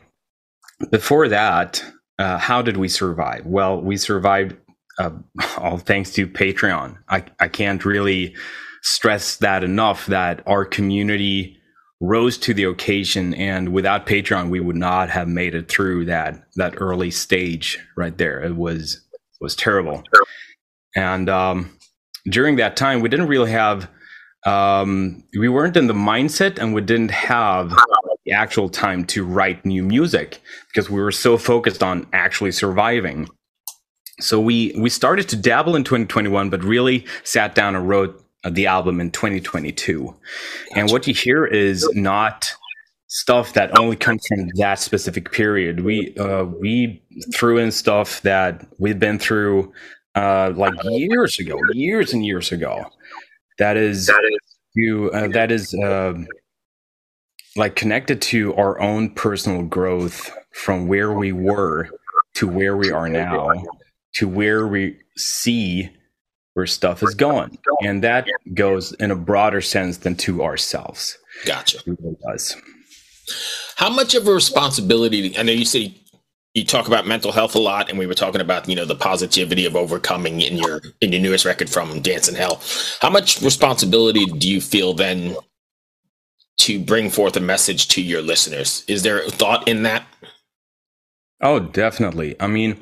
before 0.90 1.28
that, 1.28 1.84
uh, 2.18 2.38
how 2.38 2.62
did 2.62 2.76
we 2.76 2.88
survive? 2.88 3.44
Well, 3.46 3.80
we 3.80 3.96
survived 3.96 4.56
uh, 4.98 5.10
all 5.58 5.78
thanks 5.78 6.12
to 6.12 6.26
Patreon. 6.26 6.96
I, 7.08 7.24
I 7.40 7.48
can't 7.48 7.84
really 7.84 8.36
stress 8.82 9.36
that 9.36 9.62
enough 9.64 10.06
that 10.06 10.42
our 10.46 10.64
community 10.64 11.58
rose 12.02 12.36
to 12.36 12.52
the 12.52 12.64
occasion 12.64 13.32
and 13.34 13.72
without 13.72 14.06
patreon 14.06 14.50
we 14.50 14.60
would 14.60 14.76
not 14.76 15.08
have 15.08 15.28
made 15.28 15.54
it 15.54 15.68
through 15.68 16.04
that 16.04 16.42
that 16.56 16.74
early 16.78 17.10
stage 17.10 17.78
right 17.96 18.18
there 18.18 18.42
it 18.42 18.56
was 18.56 19.00
was 19.40 19.54
terrible 19.54 20.02
and 20.96 21.28
um, 21.28 21.70
during 22.26 22.56
that 22.56 22.76
time 22.76 23.00
we 23.00 23.08
didn't 23.08 23.28
really 23.28 23.50
have 23.50 23.88
um, 24.44 25.22
we 25.38 25.48
weren't 25.48 25.76
in 25.76 25.86
the 25.86 25.94
mindset 25.94 26.58
and 26.58 26.74
we 26.74 26.80
didn't 26.80 27.12
have 27.12 27.72
the 28.24 28.32
actual 28.32 28.68
time 28.68 29.04
to 29.06 29.24
write 29.24 29.64
new 29.64 29.82
music 29.82 30.40
because 30.68 30.90
we 30.90 31.00
were 31.00 31.12
so 31.12 31.38
focused 31.38 31.82
on 31.82 32.06
actually 32.12 32.52
surviving. 32.52 33.28
So 34.20 34.40
we 34.40 34.74
we 34.76 34.90
started 34.90 35.28
to 35.30 35.36
dabble 35.36 35.76
in 35.76 35.84
2021, 35.84 36.50
but 36.50 36.62
really 36.62 37.06
sat 37.24 37.54
down 37.54 37.74
and 37.74 37.88
wrote 37.88 38.21
the 38.50 38.66
album 38.66 39.00
in 39.00 39.10
2022. 39.10 40.14
And 40.74 40.90
what 40.90 41.06
you 41.06 41.14
hear 41.14 41.46
is 41.46 41.88
not 41.94 42.52
stuff 43.08 43.52
that 43.52 43.78
only 43.78 43.96
comes 43.96 44.26
from 44.26 44.48
that 44.56 44.78
specific 44.78 45.32
period. 45.32 45.80
We 45.80 46.16
uh, 46.16 46.44
we 46.44 47.02
threw 47.34 47.58
in 47.58 47.70
stuff 47.70 48.22
that 48.22 48.66
we've 48.78 48.98
been 48.98 49.18
through 49.18 49.72
uh, 50.14 50.52
like 50.56 50.74
years 50.84 51.38
ago, 51.38 51.58
years 51.72 52.12
and 52.12 52.24
years 52.24 52.52
ago. 52.52 52.84
That 53.58 53.76
is, 53.76 54.06
that 54.06 54.24
is 54.24 54.38
you 54.74 55.10
uh, 55.12 55.28
that 55.28 55.52
is 55.52 55.74
uh, 55.74 56.14
like 57.56 57.76
connected 57.76 58.22
to 58.22 58.54
our 58.54 58.80
own 58.80 59.10
personal 59.10 59.62
growth 59.62 60.30
from 60.52 60.88
where 60.88 61.12
we 61.12 61.32
were 61.32 61.88
to 62.34 62.48
where 62.48 62.76
we 62.76 62.90
are 62.90 63.08
now 63.08 63.52
to 64.14 64.28
where 64.28 64.66
we 64.66 64.98
see 65.16 65.90
where 66.54 66.66
stuff 66.66 67.02
is 67.02 67.14
going 67.14 67.58
and 67.82 68.04
that 68.04 68.26
goes 68.54 68.92
in 68.94 69.10
a 69.10 69.16
broader 69.16 69.60
sense 69.60 69.98
than 69.98 70.14
to 70.16 70.42
ourselves. 70.42 71.16
Gotcha. 71.46 71.78
It 71.78 71.98
really 72.00 72.16
does. 72.28 72.56
How 73.76 73.90
much 73.90 74.14
of 74.14 74.26
a 74.26 74.32
responsibility 74.32 75.36
i 75.38 75.42
know 75.42 75.52
you 75.52 75.64
say 75.64 75.94
you 76.54 76.64
talk 76.64 76.86
about 76.86 77.06
mental 77.06 77.32
health 77.32 77.54
a 77.54 77.58
lot 77.58 77.88
and 77.88 77.98
we 77.98 78.06
were 78.06 78.14
talking 78.14 78.40
about 78.40 78.68
you 78.68 78.76
know 78.76 78.84
the 78.84 78.94
positivity 78.94 79.64
of 79.64 79.74
overcoming 79.74 80.40
in 80.40 80.58
your 80.58 80.82
in 81.00 81.12
your 81.12 81.22
newest 81.22 81.44
record 81.44 81.70
from 81.70 82.00
Dancing 82.00 82.34
in 82.34 82.40
Hell. 82.40 82.60
How 83.00 83.08
much 83.08 83.40
responsibility 83.40 84.26
do 84.26 84.48
you 84.48 84.60
feel 84.60 84.92
then 84.92 85.36
to 86.62 86.78
bring 86.78 87.10
forth 87.10 87.36
a 87.36 87.40
message 87.40 87.88
to 87.88 88.00
your 88.00 88.22
listeners. 88.22 88.84
Is 88.86 89.02
there 89.02 89.20
a 89.20 89.30
thought 89.30 89.66
in 89.66 89.82
that? 89.82 90.06
Oh, 91.40 91.58
definitely. 91.58 92.36
I 92.40 92.46
mean, 92.46 92.78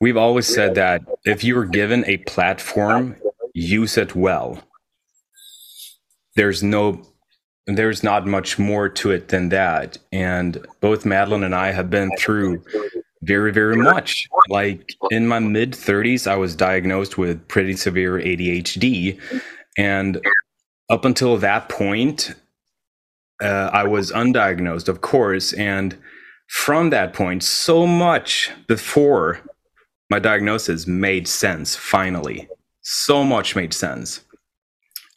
we've 0.00 0.16
always 0.16 0.46
said 0.46 0.74
that 0.74 1.02
if 1.24 1.44
you 1.44 1.54
were 1.54 1.66
given 1.66 2.04
a 2.06 2.18
platform, 2.18 3.16
use 3.54 3.96
it 3.96 4.14
well. 4.14 4.62
There's 6.34 6.62
no 6.62 7.02
there's 7.66 8.04
not 8.04 8.26
much 8.26 8.58
more 8.60 8.88
to 8.88 9.10
it 9.10 9.28
than 9.28 9.48
that. 9.48 9.98
And 10.12 10.64
both 10.80 11.04
Madeleine 11.04 11.42
and 11.42 11.54
I 11.54 11.72
have 11.72 11.90
been 11.90 12.10
through 12.16 12.62
very, 13.22 13.52
very 13.52 13.76
much. 13.76 14.28
Like 14.48 14.94
in 15.10 15.26
my 15.26 15.40
mid 15.40 15.72
30s, 15.72 16.26
I 16.26 16.36
was 16.36 16.54
diagnosed 16.54 17.18
with 17.18 17.46
pretty 17.48 17.74
severe 17.74 18.14
ADHD. 18.14 19.20
And 19.76 20.20
up 20.88 21.04
until 21.04 21.36
that 21.38 21.68
point, 21.68 22.34
uh, 23.42 23.70
I 23.72 23.84
was 23.84 24.12
undiagnosed, 24.12 24.88
of 24.88 25.00
course, 25.00 25.52
and 25.52 25.96
from 26.48 26.90
that 26.90 27.12
point, 27.12 27.42
so 27.42 27.86
much 27.86 28.50
before 28.68 29.40
my 30.10 30.18
diagnosis 30.18 30.86
made 30.86 31.28
sense. 31.28 31.74
Finally, 31.74 32.48
so 32.82 33.24
much 33.24 33.56
made 33.56 33.74
sense, 33.74 34.24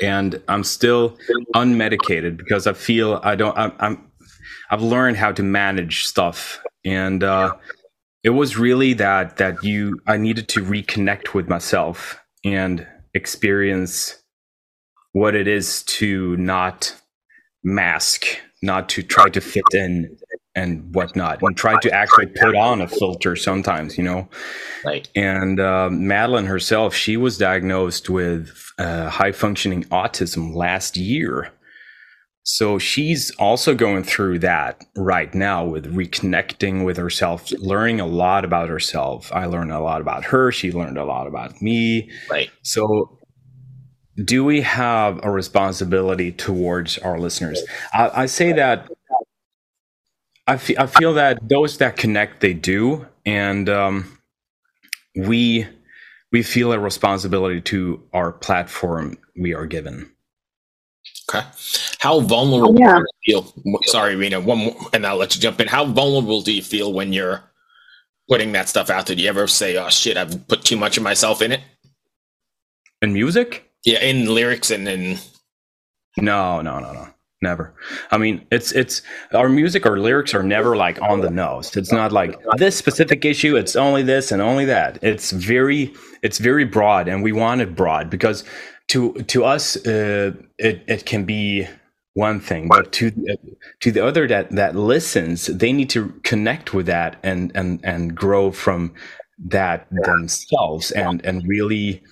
and 0.01 0.41
I'm 0.47 0.63
still 0.63 1.17
unmedicated 1.55 2.37
because 2.37 2.67
I 2.67 2.73
feel 2.73 3.19
I 3.23 3.35
don't. 3.35 3.57
I'm. 3.57 3.73
I'm 3.79 4.05
I've 4.71 4.83
learned 4.83 5.17
how 5.17 5.31
to 5.31 5.41
manage 5.41 6.05
stuff, 6.05 6.61
and 6.85 7.23
uh, 7.23 7.55
it 8.23 8.31
was 8.31 8.57
really 8.57 8.93
that 8.93 9.37
that 9.37 9.63
you. 9.63 9.99
I 10.07 10.17
needed 10.17 10.47
to 10.49 10.63
reconnect 10.63 11.33
with 11.33 11.49
myself 11.49 12.19
and 12.43 12.85
experience 13.13 14.21
what 15.13 15.35
it 15.35 15.47
is 15.47 15.83
to 15.83 16.37
not 16.37 16.95
mask, 17.63 18.25
not 18.61 18.89
to 18.89 19.03
try 19.03 19.29
to 19.29 19.41
fit 19.41 19.63
in 19.73 20.17
and 20.59 20.93
whatnot, 20.93 21.41
and 21.41 21.55
try 21.55 21.79
to 21.79 21.91
actually 21.91 22.27
put 22.27 22.55
on 22.55 22.81
a 22.81 22.87
filter 22.87 23.35
sometimes, 23.35 23.97
you 23.97 24.03
know. 24.03 24.27
Right. 24.85 25.07
And 25.15 25.59
uh, 25.59 25.89
Madeleine 25.91 26.45
herself, 26.45 26.93
she 26.93 27.17
was 27.17 27.37
diagnosed 27.37 28.09
with 28.09 28.71
uh, 28.77 29.09
high 29.09 29.31
functioning 29.31 29.85
autism 29.85 30.53
last 30.53 30.97
year. 30.97 31.51
So 32.43 32.79
she's 32.79 33.31
also 33.37 33.75
going 33.75 34.03
through 34.03 34.39
that 34.39 34.83
right 34.97 35.33
now 35.35 35.65
with 35.65 35.93
reconnecting 35.93 36.83
with 36.83 36.97
herself, 36.97 37.51
learning 37.59 37.99
a 37.99 38.07
lot 38.07 38.43
about 38.43 38.69
herself. 38.69 39.31
I 39.31 39.45
learned 39.45 39.71
a 39.71 39.79
lot 39.79 40.01
about 40.01 40.25
her. 40.25 40.51
She 40.51 40.71
learned 40.71 40.97
a 40.97 41.05
lot 41.05 41.27
about 41.27 41.61
me. 41.61 42.09
Right. 42.29 42.49
So 42.63 43.19
do 44.25 44.43
we 44.43 44.61
have 44.61 45.19
a 45.23 45.31
responsibility 45.31 46.31
towards 46.31 46.97
our 46.97 47.19
listeners? 47.19 47.61
I, 47.93 48.23
I 48.23 48.25
say 48.25 48.51
that 48.53 48.89
I, 50.49 50.53
f- 50.53 50.79
I 50.79 50.87
feel 50.87 51.13
that 51.13 51.47
those 51.47 51.77
that 51.77 51.95
connect, 51.95 52.41
they 52.41 52.55
do, 52.55 53.05
and 53.23 53.69
um, 53.69 54.17
we 55.15 55.67
we 56.31 56.41
feel 56.41 56.73
a 56.73 56.79
responsibility 56.79 57.61
to 57.61 58.01
our 58.13 58.31
platform 58.31 59.19
we 59.39 59.53
are 59.53 59.67
given. 59.67 60.11
Okay, 61.29 61.45
how 61.99 62.21
vulnerable 62.21 62.79
yeah. 62.79 63.01
feel? 63.23 63.53
Sorry, 63.83 64.15
Rena. 64.15 64.39
One 64.39 64.57
more, 64.57 64.75
and 64.91 65.05
I'll 65.05 65.17
let 65.17 65.35
you 65.35 65.41
jump 65.41 65.61
in. 65.61 65.67
How 65.67 65.85
vulnerable 65.85 66.41
do 66.41 66.51
you 66.51 66.63
feel 66.63 66.93
when 66.93 67.13
you're 67.13 67.43
putting 68.27 68.51
that 68.53 68.69
stuff 68.69 68.89
out 68.89 69.05
there? 69.05 69.15
Do 69.15 69.21
you 69.21 69.29
ever 69.29 69.45
say, 69.45 69.77
"Oh 69.77 69.89
shit, 69.89 70.17
I've 70.17 70.47
put 70.47 70.63
too 70.65 70.77
much 70.77 70.97
of 70.97 71.03
myself 71.03 71.43
in 71.43 71.51
it"? 71.51 71.61
In 73.03 73.13
music? 73.13 73.69
Yeah, 73.85 73.99
in 73.99 74.33
lyrics 74.33 74.71
and 74.71 74.87
in. 74.89 75.19
No, 76.17 76.59
no, 76.61 76.79
no, 76.79 76.91
no. 76.91 77.07
Never. 77.41 77.73
I 78.11 78.17
mean, 78.17 78.45
it's 78.51 78.73
it's 78.73 79.01
our 79.33 79.47
music, 79.47 79.85
our 79.85 79.97
lyrics 79.97 80.33
are 80.33 80.43
never 80.43 80.75
like 80.75 81.01
on 81.01 81.21
the 81.21 81.29
nose. 81.29 81.75
It's 81.77 81.91
not 81.91 82.11
like 82.11 82.37
this 82.57 82.75
specific 82.75 83.23
issue. 83.23 83.55
It's 83.55 83.77
only 83.77 84.03
this 84.03 84.33
and 84.33 84.41
only 84.41 84.65
that. 84.65 84.99
It's 85.01 85.31
very 85.31 85.93
it's 86.21 86.37
very 86.37 86.65
broad, 86.65 87.07
and 87.07 87.23
we 87.23 87.31
want 87.31 87.61
it 87.61 87.75
broad 87.75 88.09
because 88.09 88.43
to 88.89 89.13
to 89.13 89.45
us, 89.45 89.77
uh, 89.87 90.33
it 90.57 90.83
it 90.87 91.05
can 91.05 91.23
be 91.23 91.65
one 92.15 92.39
thing 92.39 92.67
but 92.67 92.91
to 92.91 93.11
to 93.79 93.91
the 93.91 94.03
other 94.03 94.27
that 94.27 94.49
that 94.49 94.75
listens 94.75 95.45
they 95.45 95.71
need 95.71 95.89
to 95.89 96.09
connect 96.23 96.73
with 96.73 96.87
that 96.87 97.17
and 97.23 97.51
and 97.55 97.79
and 97.83 98.15
grow 98.15 98.51
from 98.51 98.93
that 99.37 99.87
themselves 99.91 100.91
and 100.91 101.23
and 101.23 101.47
really 101.47 102.03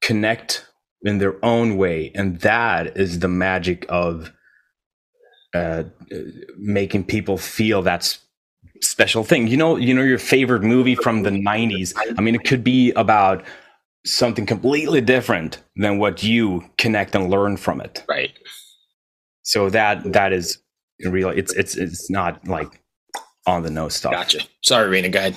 connect 0.00 0.66
in 1.02 1.18
their 1.18 1.36
own 1.44 1.76
way 1.76 2.10
and 2.14 2.40
that 2.40 2.96
is 2.96 3.20
the 3.20 3.28
magic 3.28 3.86
of 3.88 4.32
uh, 5.54 5.84
making 6.56 7.04
people 7.04 7.38
feel 7.38 7.82
that's 7.82 8.18
special 8.82 9.24
thing. 9.24 9.48
You 9.48 9.56
know 9.56 9.76
you 9.76 9.94
know 9.94 10.02
your 10.02 10.18
favorite 10.18 10.62
movie 10.62 10.94
from 10.94 11.22
the 11.22 11.30
90s 11.30 11.94
i 12.16 12.20
mean 12.20 12.34
it 12.34 12.44
could 12.44 12.62
be 12.62 12.92
about 12.92 13.44
something 14.04 14.46
completely 14.46 15.00
different 15.00 15.62
than 15.76 15.98
what 15.98 16.22
you 16.22 16.64
connect 16.78 17.14
and 17.14 17.30
learn 17.30 17.56
from 17.56 17.80
it. 17.80 18.04
Right. 18.08 18.32
So 19.42 19.70
that 19.70 20.12
that 20.12 20.32
is 20.32 20.58
real 21.04 21.30
it's 21.30 21.52
it's 21.54 21.76
it's 21.76 22.10
not 22.10 22.46
like 22.46 22.82
on 23.46 23.62
the 23.62 23.70
nose 23.70 23.94
stuff. 23.94 24.12
Gotcha. 24.12 24.40
Sorry 24.62 24.88
rena 24.88 25.08
go 25.08 25.18
ahead 25.18 25.36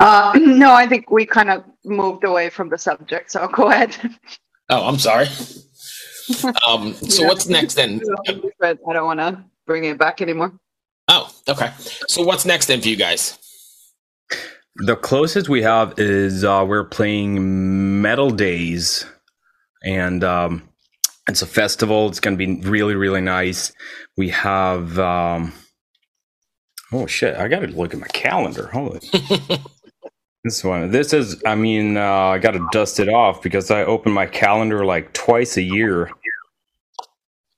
Uh, 0.00 0.32
no, 0.40 0.72
I 0.72 0.86
think 0.86 1.10
we 1.10 1.26
kind 1.26 1.50
of 1.50 1.64
moved 1.84 2.24
away 2.24 2.50
from 2.50 2.68
the 2.68 2.78
subject. 2.78 3.32
So 3.32 3.48
go 3.52 3.70
ahead. 3.70 3.96
Oh, 4.70 4.86
I'm 4.86 4.98
sorry. 4.98 5.26
Um, 6.66 6.94
so 6.94 7.20
yeah. 7.20 7.28
what's 7.28 7.46
next 7.48 7.74
then? 7.74 8.00
I 8.62 8.72
don't 8.94 9.04
want 9.04 9.20
to 9.20 9.44
bring 9.66 9.84
it 9.84 9.98
back 9.98 10.22
anymore. 10.22 10.58
Oh, 11.08 11.30
okay. 11.46 11.70
So 12.08 12.22
what's 12.22 12.46
next 12.46 12.64
then 12.64 12.80
for 12.80 12.88
you 12.88 12.96
guys? 12.96 13.38
The 14.76 14.96
closest 14.96 15.50
we 15.50 15.60
have 15.60 15.92
is 15.98 16.42
uh, 16.42 16.64
we're 16.66 16.84
playing 16.84 18.00
Metal 18.00 18.30
Days, 18.30 19.04
and 19.84 20.24
um, 20.24 20.66
it's 21.28 21.42
a 21.42 21.46
festival. 21.46 22.08
It's 22.08 22.20
going 22.20 22.38
to 22.38 22.46
be 22.46 22.66
really, 22.66 22.94
really 22.94 23.20
nice. 23.20 23.72
We 24.16 24.30
have. 24.30 24.98
Um, 24.98 25.52
oh 26.90 27.06
shit! 27.06 27.36
I 27.36 27.48
got 27.48 27.60
to 27.60 27.66
look 27.66 27.92
at 27.92 28.00
my 28.00 28.06
calendar. 28.06 28.68
Holy. 28.68 29.00
This 30.44 30.62
one. 30.62 30.90
This 30.90 31.14
is. 31.14 31.42
I 31.46 31.54
mean, 31.54 31.96
uh, 31.96 32.02
I 32.04 32.38
got 32.38 32.50
to 32.50 32.68
dust 32.70 33.00
it 33.00 33.08
off 33.08 33.40
because 33.40 33.70
I 33.70 33.82
open 33.84 34.12
my 34.12 34.26
calendar 34.26 34.84
like 34.84 35.14
twice 35.14 35.56
a 35.56 35.62
year. 35.62 36.10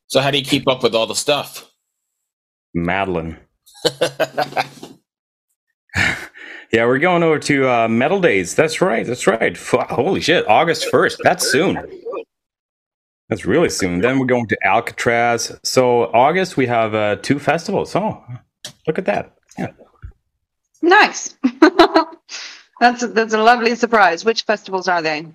So 0.07 0.21
how 0.21 0.31
do 0.31 0.39
you 0.39 0.45
keep 0.45 0.69
up 0.69 0.85
with 0.85 0.95
all 0.95 1.09
the 1.09 1.17
stuff? 1.17 1.69
Madeleine. 2.75 3.39
yeah, 6.73 6.85
we're 6.87 7.01
going 7.01 7.25
over 7.25 7.41
to 7.41 7.69
uh, 7.69 7.89
Metal 7.89 8.21
Days. 8.21 8.55
That's 8.55 8.81
right. 8.81 9.05
That's 9.05 9.27
right. 9.27 9.57
Holy 9.57 10.21
shit! 10.21 10.49
August 10.49 10.89
first. 10.89 11.21
That's 11.25 11.51
soon. 11.51 11.77
That's 13.29 13.45
really 13.45 13.71
soon. 13.71 14.01
Then 14.01 14.21
we're 14.21 14.27
going 14.27 14.47
to 14.47 14.59
Alcatraz. 14.65 15.59
So 15.65 16.05
August 16.13 16.57
we 16.57 16.67
have 16.67 16.95
uh, 16.95 17.17
two 17.17 17.41
festivals. 17.41 17.97
Oh, 17.97 18.23
look 18.87 18.99
at 18.99 19.07
that. 19.07 19.35
Yeah. 19.59 19.73
Nice. 20.83 21.35
That's 22.81 23.03
a, 23.03 23.09
that's 23.09 23.35
a 23.35 23.43
lovely 23.43 23.75
surprise. 23.75 24.25
Which 24.25 24.43
festivals 24.43 24.89
are 24.89 25.03
they? 25.03 25.27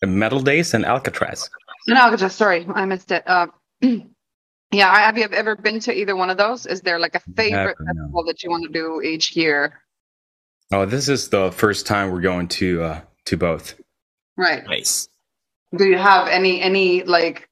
The 0.00 0.06
Metal 0.06 0.40
Days 0.40 0.74
and 0.74 0.84
Alcatraz. 0.84 1.48
And 1.86 1.96
Alcatraz. 1.96 2.34
Sorry, 2.34 2.66
I 2.74 2.84
missed 2.84 3.12
it. 3.12 3.22
Uh, 3.26 3.46
yeah, 4.72 4.96
have 4.98 5.16
you 5.16 5.24
ever 5.24 5.54
been 5.54 5.78
to 5.80 5.92
either 5.96 6.16
one 6.16 6.30
of 6.30 6.36
those? 6.36 6.66
Is 6.66 6.80
there 6.80 6.98
like 6.98 7.14
a 7.14 7.20
favorite 7.36 7.76
Never, 7.80 7.86
festival 7.86 8.22
no. 8.22 8.26
that 8.26 8.42
you 8.42 8.50
want 8.50 8.64
to 8.64 8.72
do 8.72 9.00
each 9.02 9.36
year? 9.36 9.80
Oh, 10.72 10.86
this 10.86 11.08
is 11.08 11.28
the 11.28 11.52
first 11.52 11.86
time 11.86 12.10
we're 12.10 12.20
going 12.20 12.48
to 12.48 12.82
uh, 12.82 13.00
to 13.26 13.36
both. 13.36 13.74
Right. 14.36 14.64
Nice. 14.66 15.08
Do 15.76 15.84
you 15.84 15.98
have 15.98 16.28
any 16.28 16.60
any 16.60 17.02
like 17.04 17.48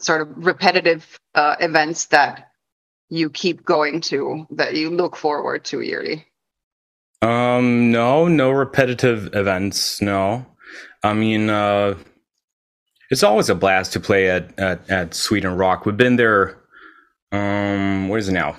sort 0.00 0.22
of 0.22 0.46
repetitive 0.46 1.18
uh, 1.34 1.56
events 1.60 2.06
that 2.06 2.50
you 3.08 3.30
keep 3.30 3.64
going 3.64 4.00
to 4.00 4.46
that 4.50 4.74
you 4.74 4.90
look 4.90 5.16
forward 5.16 5.64
to 5.66 5.80
yearly? 5.80 6.26
Um, 7.22 7.90
no, 7.90 8.28
no 8.28 8.50
repetitive 8.50 9.34
events. 9.34 10.00
No, 10.00 10.46
I 11.02 11.12
mean, 11.12 11.50
uh, 11.50 11.96
it's 13.10 13.22
always 13.22 13.50
a 13.50 13.54
blast 13.54 13.92
to 13.92 14.00
play 14.00 14.30
at 14.30 14.58
at, 14.58 14.88
at 14.90 15.14
Sweden 15.14 15.56
Rock. 15.56 15.84
We've 15.84 15.96
been 15.96 16.16
there. 16.16 16.56
Um, 17.32 18.08
what 18.08 18.18
is 18.20 18.28
it 18.28 18.32
now? 18.32 18.56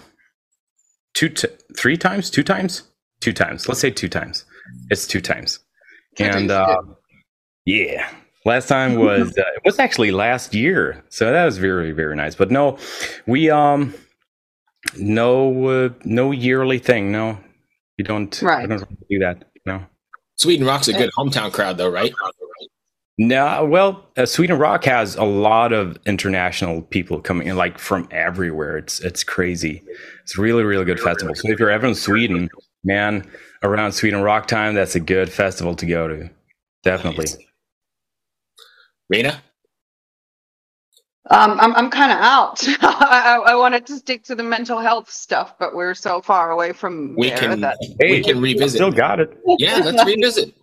Two, 1.14 1.30
t- 1.30 1.48
three 1.78 1.98
times, 1.98 2.30
two 2.30 2.44
times, 2.44 2.84
two 3.20 3.34
times. 3.34 3.68
Let's 3.68 3.82
say 3.82 3.92
two 3.92 4.08
times. 4.08 4.46
It's 4.90 5.08
two 5.08 5.22
times, 5.22 5.60
and 6.20 6.52
uh, 6.52 6.78
yeah, 7.66 8.10
last 8.46 8.68
time 8.68 8.96
was 8.96 9.30
uh, 9.38 9.42
it 9.56 9.62
was 9.66 9.80
actually 9.80 10.12
last 10.12 10.54
year, 10.54 11.04
so 11.10 11.32
that 11.32 11.46
was 11.46 11.58
very 11.58 11.92
very 11.92 12.16
nice. 12.16 12.36
But 12.36 12.52
no, 12.52 12.78
we 13.26 13.50
um, 13.50 13.94
no 14.98 15.68
uh, 15.68 15.90
no 16.06 16.32
yearly 16.32 16.80
thing. 16.80 17.12
No, 17.12 17.38
you 18.02 18.04
don't. 18.04 18.42
Right. 18.42 18.64
I 18.64 18.66
don't 18.66 19.08
do 19.10 19.20
that. 19.20 19.44
No. 19.66 19.86
Sweden 20.36 20.66
Rock's 20.66 20.88
a 20.88 20.94
good 20.94 21.12
hometown 21.16 21.54
crowd, 21.54 21.78
though, 21.78 21.90
right? 21.90 22.12
No, 23.20 23.64
well, 23.66 24.04
uh, 24.18 24.26
Sweden 24.26 24.58
Rock 24.58 24.84
has 24.86 25.16
a 25.16 25.24
lot 25.24 25.72
of 25.72 26.00
international 26.08 26.82
people 26.82 27.22
coming 27.22 27.48
in, 27.48 27.56
like 27.56 27.78
from 27.78 28.08
everywhere. 28.10 28.78
It's 28.78 29.00
it's 29.02 29.24
crazy. 29.24 29.84
It's 30.24 30.38
really 30.40 30.64
really 30.64 30.86
good 30.86 31.00
festival. 31.00 31.36
So 31.36 31.52
if 31.52 31.60
you're 31.60 31.70
ever 31.70 31.86
in 31.86 31.94
Sweden, 31.94 32.50
man, 32.84 33.30
around 33.62 33.92
Sweden 33.92 34.22
Rock 34.24 34.48
time, 34.48 34.74
that's 34.74 34.96
a 34.96 35.00
good 35.00 35.32
festival 35.32 35.76
to 35.76 35.86
go 35.86 36.08
to. 36.08 36.30
Definitely. 36.84 37.26
Nice. 37.26 37.38
Rena? 39.10 39.44
Um, 41.30 41.60
I'm 41.60 41.76
I'm 41.76 41.90
kind 41.92 42.12
of 42.12 42.18
out. 42.18 42.64
I, 42.82 43.40
I 43.46 43.56
wanted 43.56 43.86
to 43.88 43.98
stick 43.98 44.24
to 44.24 44.36
the 44.36 44.44
mental 44.44 44.80
health 44.80 45.10
stuff, 45.10 45.54
but 45.60 45.76
we're 45.76 45.94
so 45.94 46.20
far 46.22 46.52
away 46.52 46.74
from 46.74 47.16
we 47.16 47.30
can 47.30 47.62
that 47.62 47.78
hey, 48.00 48.12
we 48.12 48.24
can 48.24 48.42
revisit. 48.42 48.78
Still 48.78 48.92
got 48.92 49.20
it. 49.20 49.38
Yeah, 49.60 49.78
let's 49.78 50.04
revisit. 50.06 50.56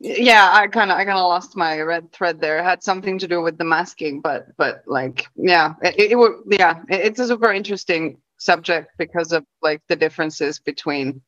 Yeah, 0.00 0.48
I 0.52 0.68
kind 0.68 0.92
of 0.92 0.96
I 0.96 1.04
kind 1.04 1.18
of 1.18 1.24
lost 1.24 1.56
my 1.56 1.80
red 1.80 2.12
thread 2.12 2.40
there. 2.40 2.58
It 2.58 2.64
had 2.64 2.84
something 2.84 3.18
to 3.18 3.26
do 3.26 3.42
with 3.42 3.58
the 3.58 3.64
masking, 3.64 4.20
but 4.20 4.46
but 4.56 4.84
like 4.86 5.26
yeah, 5.34 5.74
it, 5.82 6.12
it 6.12 6.16
would 6.16 6.34
yeah, 6.46 6.82
it, 6.88 7.00
it's 7.00 7.18
a 7.18 7.26
super 7.26 7.52
interesting 7.52 8.18
subject 8.38 8.92
because 8.96 9.32
of 9.32 9.44
like 9.60 9.82
the 9.88 9.96
differences 9.96 10.60
between 10.60 11.20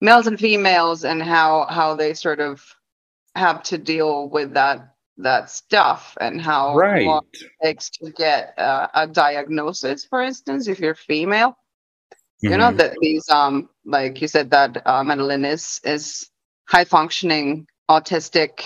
males 0.00 0.26
and 0.26 0.40
females 0.40 1.04
and 1.04 1.22
how 1.22 1.66
how 1.68 1.94
they 1.94 2.14
sort 2.14 2.40
of 2.40 2.64
have 3.34 3.62
to 3.64 3.76
deal 3.76 4.30
with 4.30 4.54
that 4.54 4.94
that 5.22 5.50
stuff 5.50 6.16
and 6.20 6.40
how 6.40 6.74
right. 6.76 7.06
long 7.06 7.22
it 7.32 7.50
takes 7.62 7.90
to 7.90 8.10
get 8.10 8.58
uh, 8.58 8.88
a 8.94 9.06
diagnosis, 9.06 10.04
for 10.04 10.22
instance, 10.22 10.68
if 10.68 10.80
you're 10.80 10.94
female. 10.94 11.50
Mm-hmm. 11.50 12.52
You 12.52 12.58
know 12.58 12.68
mm-hmm. 12.68 12.76
that 12.78 12.96
these 13.00 13.28
um 13.28 13.68
like 13.84 14.22
you 14.22 14.28
said 14.28 14.50
that 14.50 14.82
uh, 14.86 15.04
Madeleine 15.04 15.44
is 15.44 15.80
is 15.84 16.30
high 16.68 16.84
functioning 16.84 17.66
autistic 17.90 18.60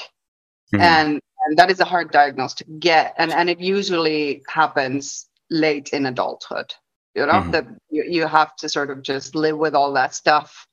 mm-hmm. 0.72 0.80
and 0.80 1.20
and 1.46 1.58
that 1.58 1.70
is 1.70 1.80
a 1.80 1.84
hard 1.84 2.10
diagnosis 2.12 2.58
to 2.58 2.64
get 2.78 3.14
and 3.18 3.32
and 3.32 3.50
it 3.50 3.60
usually 3.60 4.42
happens 4.48 5.28
late 5.50 5.88
in 5.92 6.06
adulthood 6.06 6.72
you 7.14 7.26
know 7.26 7.32
mm-hmm. 7.32 7.50
that 7.50 7.66
you, 7.90 8.04
you 8.08 8.26
have 8.26 8.54
to 8.56 8.68
sort 8.68 8.90
of 8.90 9.02
just 9.02 9.34
live 9.34 9.56
with 9.56 9.74
all 9.74 9.92
that 9.94 10.14
stuff 10.14 10.66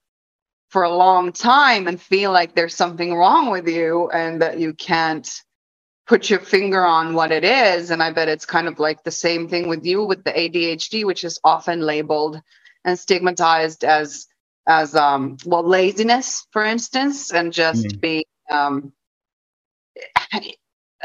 for 0.70 0.84
a 0.84 0.94
long 0.94 1.32
time 1.32 1.88
and 1.88 2.02
feel 2.02 2.32
like 2.32 2.56
there's 2.56 2.76
something 2.76 3.16
wrong 3.16 3.50
with 3.50 3.68
you 3.68 4.10
and 4.12 4.42
that 4.42 4.60
you 4.60 4.74
can't 4.74 5.30
put 6.12 6.30
your 6.30 6.40
finger 6.40 6.84
on 6.84 7.14
what 7.14 7.32
it 7.32 7.46
is. 7.46 7.90
And 7.90 8.04
I 8.04 8.12
bet 8.12 8.28
it's 8.28 8.46
kind 8.46 8.68
of 8.68 8.80
like 8.80 9.02
the 9.02 9.12
same 9.12 9.48
thing 9.48 9.70
with 9.70 9.86
you 9.86 10.04
with 10.04 10.26
the 10.26 10.34
ADHD, 10.34 11.06
which 11.06 11.24
is 11.24 11.40
often 11.42 11.80
labeled 11.80 12.42
and 12.84 13.00
stigmatized 13.00 13.86
as 13.86 14.28
as 14.68 14.94
um 14.94 15.38
well 15.46 15.66
laziness, 15.66 16.46
for 16.52 16.66
instance, 16.66 17.32
and 17.32 17.54
just 17.54 17.86
mm. 17.86 18.02
being 18.02 18.26
um 18.52 18.92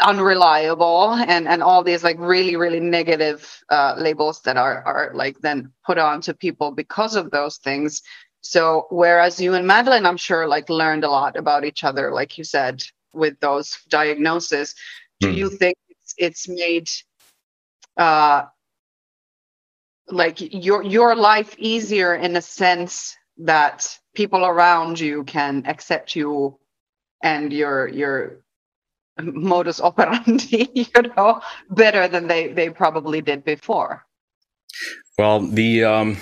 unreliable 0.00 1.12
and 1.12 1.46
and 1.46 1.62
all 1.62 1.84
these 1.84 2.02
like 2.02 2.18
really 2.18 2.56
really 2.56 2.80
negative 2.80 3.62
uh, 3.70 3.94
labels 3.96 4.42
that 4.42 4.56
are 4.56 4.82
are 4.84 5.12
like 5.14 5.38
then 5.38 5.72
put 5.86 5.98
on 5.98 6.20
to 6.20 6.34
people 6.34 6.72
because 6.72 7.14
of 7.16 7.30
those 7.30 7.56
things 7.58 8.02
so 8.42 8.86
whereas 8.90 9.40
you 9.40 9.54
and 9.54 9.66
madeleine 9.66 10.04
i'm 10.04 10.18
sure 10.18 10.46
like 10.46 10.68
learned 10.68 11.02
a 11.02 11.08
lot 11.08 11.34
about 11.34 11.64
each 11.64 11.82
other 11.82 12.12
like 12.12 12.36
you 12.36 12.44
said 12.44 12.82
with 13.16 13.38
those 13.40 13.78
diagnoses 13.88 14.74
do 15.20 15.32
mm. 15.32 15.36
you 15.36 15.50
think 15.50 15.76
it's 15.88 16.14
it's 16.18 16.48
made 16.48 16.88
uh 17.96 18.44
like 20.08 20.36
your 20.40 20.82
your 20.82 21.14
life 21.16 21.54
easier 21.58 22.14
in 22.14 22.36
a 22.36 22.42
sense 22.42 23.16
that 23.38 23.98
people 24.14 24.44
around 24.44 24.98
you 25.00 25.24
can 25.24 25.64
accept 25.66 26.14
you 26.14 26.58
and 27.22 27.52
your 27.52 27.88
your 27.88 28.40
modus 29.20 29.80
operandi 29.88 30.68
you 30.74 30.86
know 31.16 31.40
better 31.70 32.06
than 32.08 32.26
they 32.26 32.48
they 32.48 32.70
probably 32.70 33.20
did 33.20 33.44
before 33.44 34.04
well 35.18 35.40
the 35.40 35.84
um 35.84 36.16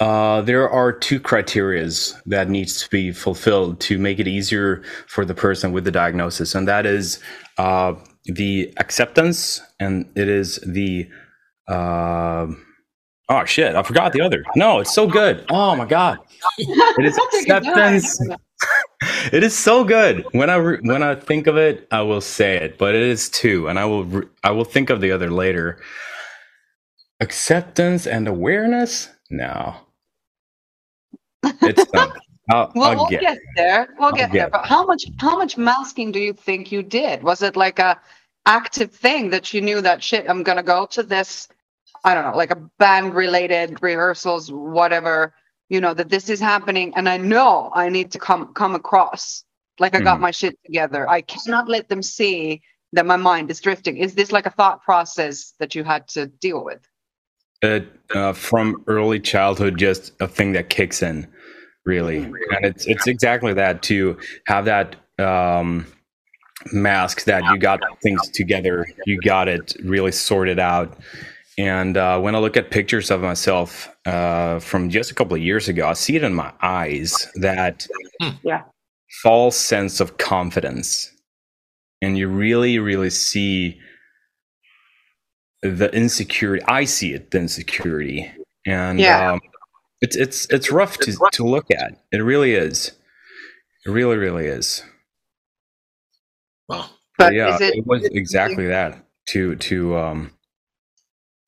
uh, 0.00 0.40
there 0.42 0.68
are 0.68 0.92
two 0.92 1.20
criterias 1.20 2.20
that 2.26 2.48
needs 2.48 2.82
to 2.82 2.90
be 2.90 3.12
fulfilled 3.12 3.80
to 3.80 3.98
make 3.98 4.18
it 4.18 4.26
easier 4.26 4.82
for 5.06 5.24
the 5.24 5.34
person 5.34 5.72
with 5.72 5.84
the 5.84 5.92
diagnosis, 5.92 6.54
and 6.54 6.66
that 6.66 6.84
is 6.84 7.20
uh, 7.58 7.94
the 8.24 8.72
acceptance, 8.78 9.60
and 9.78 10.10
it 10.16 10.28
is 10.28 10.56
the 10.66 11.08
uh, 11.68 12.46
oh 13.28 13.44
shit, 13.44 13.76
I 13.76 13.82
forgot 13.84 14.12
the 14.12 14.20
other. 14.20 14.44
No, 14.56 14.80
it's 14.80 14.92
so 14.92 15.06
good. 15.06 15.46
Oh 15.50 15.76
my 15.76 15.86
god, 15.86 16.18
it 16.58 17.04
is 17.04 17.16
acceptance. 17.16 18.20
it 19.32 19.44
is 19.44 19.56
so 19.56 19.84
good. 19.84 20.26
When 20.32 20.50
I 20.50 20.56
re- 20.56 20.80
when 20.82 21.04
I 21.04 21.14
think 21.14 21.46
of 21.46 21.56
it, 21.56 21.86
I 21.92 22.02
will 22.02 22.20
say 22.20 22.56
it, 22.56 22.78
but 22.78 22.96
it 22.96 23.02
is 23.02 23.28
two, 23.28 23.68
and 23.68 23.78
I 23.78 23.84
will 23.84 24.04
re- 24.04 24.28
I 24.42 24.50
will 24.50 24.64
think 24.64 24.90
of 24.90 25.00
the 25.00 25.12
other 25.12 25.30
later. 25.30 25.80
Acceptance 27.20 28.08
and 28.08 28.26
awareness. 28.26 29.08
No, 29.30 29.76
it's 31.62 31.90
done. 31.90 32.12
I'll, 32.50 32.70
well, 32.74 32.90
I'll 32.90 32.96
we'll 32.96 33.06
get, 33.08 33.20
get, 33.20 33.38
there. 33.56 33.88
We'll 33.98 34.12
get, 34.12 34.32
get, 34.32 34.32
there. 34.32 34.50
But 34.50 34.66
how 34.66 34.84
much 34.84 35.04
how 35.18 35.36
much 35.36 35.56
masking 35.56 36.12
do 36.12 36.18
you 36.18 36.32
think 36.32 36.70
you 36.70 36.82
did? 36.82 37.22
Was 37.22 37.42
it 37.42 37.56
like 37.56 37.78
a 37.78 37.98
active 38.46 38.92
thing 38.92 39.30
that 39.30 39.54
you 39.54 39.60
knew 39.60 39.80
that 39.80 40.02
shit? 40.02 40.28
I'm 40.28 40.42
gonna 40.42 40.62
go 40.62 40.86
to 40.86 41.02
this. 41.02 41.48
I 42.04 42.14
don't 42.14 42.24
know, 42.24 42.36
like 42.36 42.50
a 42.50 42.70
band 42.78 43.14
related 43.14 43.82
rehearsals, 43.82 44.52
whatever. 44.52 45.34
You 45.70 45.80
know 45.80 45.94
that 45.94 46.10
this 46.10 46.28
is 46.28 46.40
happening, 46.40 46.92
and 46.96 47.08
I 47.08 47.16
know 47.16 47.70
I 47.74 47.88
need 47.88 48.12
to 48.12 48.18
come 48.18 48.52
come 48.52 48.74
across 48.74 49.44
like 49.80 49.94
I 49.94 50.00
got 50.00 50.14
mm-hmm. 50.14 50.22
my 50.22 50.30
shit 50.30 50.58
together. 50.64 51.08
I 51.08 51.22
cannot 51.22 51.68
let 51.68 51.88
them 51.88 52.02
see 52.02 52.62
that 52.92 53.06
my 53.06 53.16
mind 53.16 53.50
is 53.50 53.60
drifting. 53.60 53.96
Is 53.96 54.14
this 54.14 54.32
like 54.32 54.46
a 54.46 54.50
thought 54.50 54.82
process 54.82 55.54
that 55.58 55.74
you 55.74 55.82
had 55.82 56.06
to 56.08 56.26
deal 56.26 56.64
with? 56.64 56.86
It, 57.62 57.88
uh, 58.14 58.32
from 58.34 58.84
early 58.86 59.20
childhood, 59.20 59.78
just 59.78 60.12
a 60.20 60.28
thing 60.28 60.52
that 60.52 60.68
kicks 60.68 61.02
in 61.02 61.26
really. 61.84 62.18
And 62.18 62.64
it's 62.64 62.86
it's 62.86 63.06
exactly 63.06 63.52
that 63.54 63.82
to 63.84 64.16
have 64.46 64.64
that 64.64 64.96
um 65.18 65.86
mask 66.72 67.24
that 67.24 67.44
you 67.44 67.58
got 67.58 67.80
things 68.02 68.30
together 68.30 68.86
you 69.06 69.20
got 69.20 69.48
it 69.48 69.76
really 69.84 70.12
sorted 70.12 70.58
out. 70.58 70.98
And 71.56 71.96
uh, 71.96 72.18
when 72.20 72.34
i 72.34 72.38
look 72.38 72.56
at 72.56 72.70
pictures 72.70 73.10
of 73.10 73.20
myself 73.20 73.94
uh, 74.06 74.58
from 74.58 74.90
just 74.90 75.10
a 75.10 75.14
couple 75.14 75.36
of 75.36 75.42
years 75.42 75.68
ago 75.68 75.86
i 75.86 75.92
see 75.92 76.16
it 76.16 76.24
in 76.24 76.34
my 76.34 76.52
eyes 76.62 77.28
that 77.36 77.86
hmm. 78.20 78.30
yeah. 78.42 78.62
false 79.22 79.56
sense 79.56 80.00
of 80.00 80.18
confidence. 80.18 81.10
And 82.02 82.18
you 82.18 82.28
really 82.28 82.78
really 82.78 83.10
see 83.10 83.78
the 85.64 85.90
insecurity 85.94 86.64
i 86.68 86.84
see 86.84 87.12
it 87.12 87.30
the 87.30 87.38
insecurity 87.38 88.30
and 88.66 88.98
yeah. 88.98 89.32
um, 89.32 89.40
it's 90.00 90.16
it's 90.16 90.46
it's 90.50 90.70
rough 90.70 90.98
to 90.98 91.16
to 91.32 91.44
look 91.44 91.70
at. 91.70 92.02
It 92.12 92.18
really 92.18 92.54
is. 92.54 92.92
It 93.86 93.90
really 93.90 94.16
really 94.16 94.46
is. 94.46 94.82
Wow. 96.68 96.90
But, 97.16 97.26
but 97.26 97.34
yeah, 97.34 97.56
it, 97.60 97.76
it, 97.76 97.86
was 97.86 98.04
exactly 98.04 98.66
that 98.66 99.06
to 99.28 99.56
to 99.56 99.96
um 99.96 100.32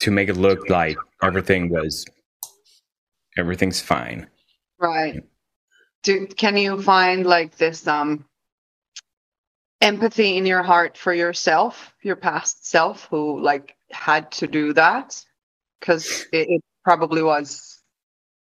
to 0.00 0.11
make 0.11 0.29
it 0.29 0.37
look 0.37 0.70
like 0.70 0.96
everything 1.22 1.70
was 1.70 2.05
everything's 3.37 3.81
fine. 3.81 4.26
Right. 4.79 5.22
Do 6.02 6.26
can 6.26 6.57
you 6.57 6.81
find 6.81 7.26
like 7.26 7.57
this 7.57 7.87
um 7.87 8.24
empathy 9.83 10.37
in 10.37 10.46
your 10.46 10.62
heart 10.62 10.96
for 10.96 11.12
yourself, 11.12 11.92
your 12.02 12.16
past 12.16 12.66
self 12.66 13.07
who 13.11 13.40
like 13.40 13.76
had 13.90 14.31
to 14.33 14.46
do 14.46 14.72
that? 14.72 15.22
Because 15.81 16.27
it, 16.33 16.49
it 16.49 16.62
probably 16.85 17.22
was 17.22 17.83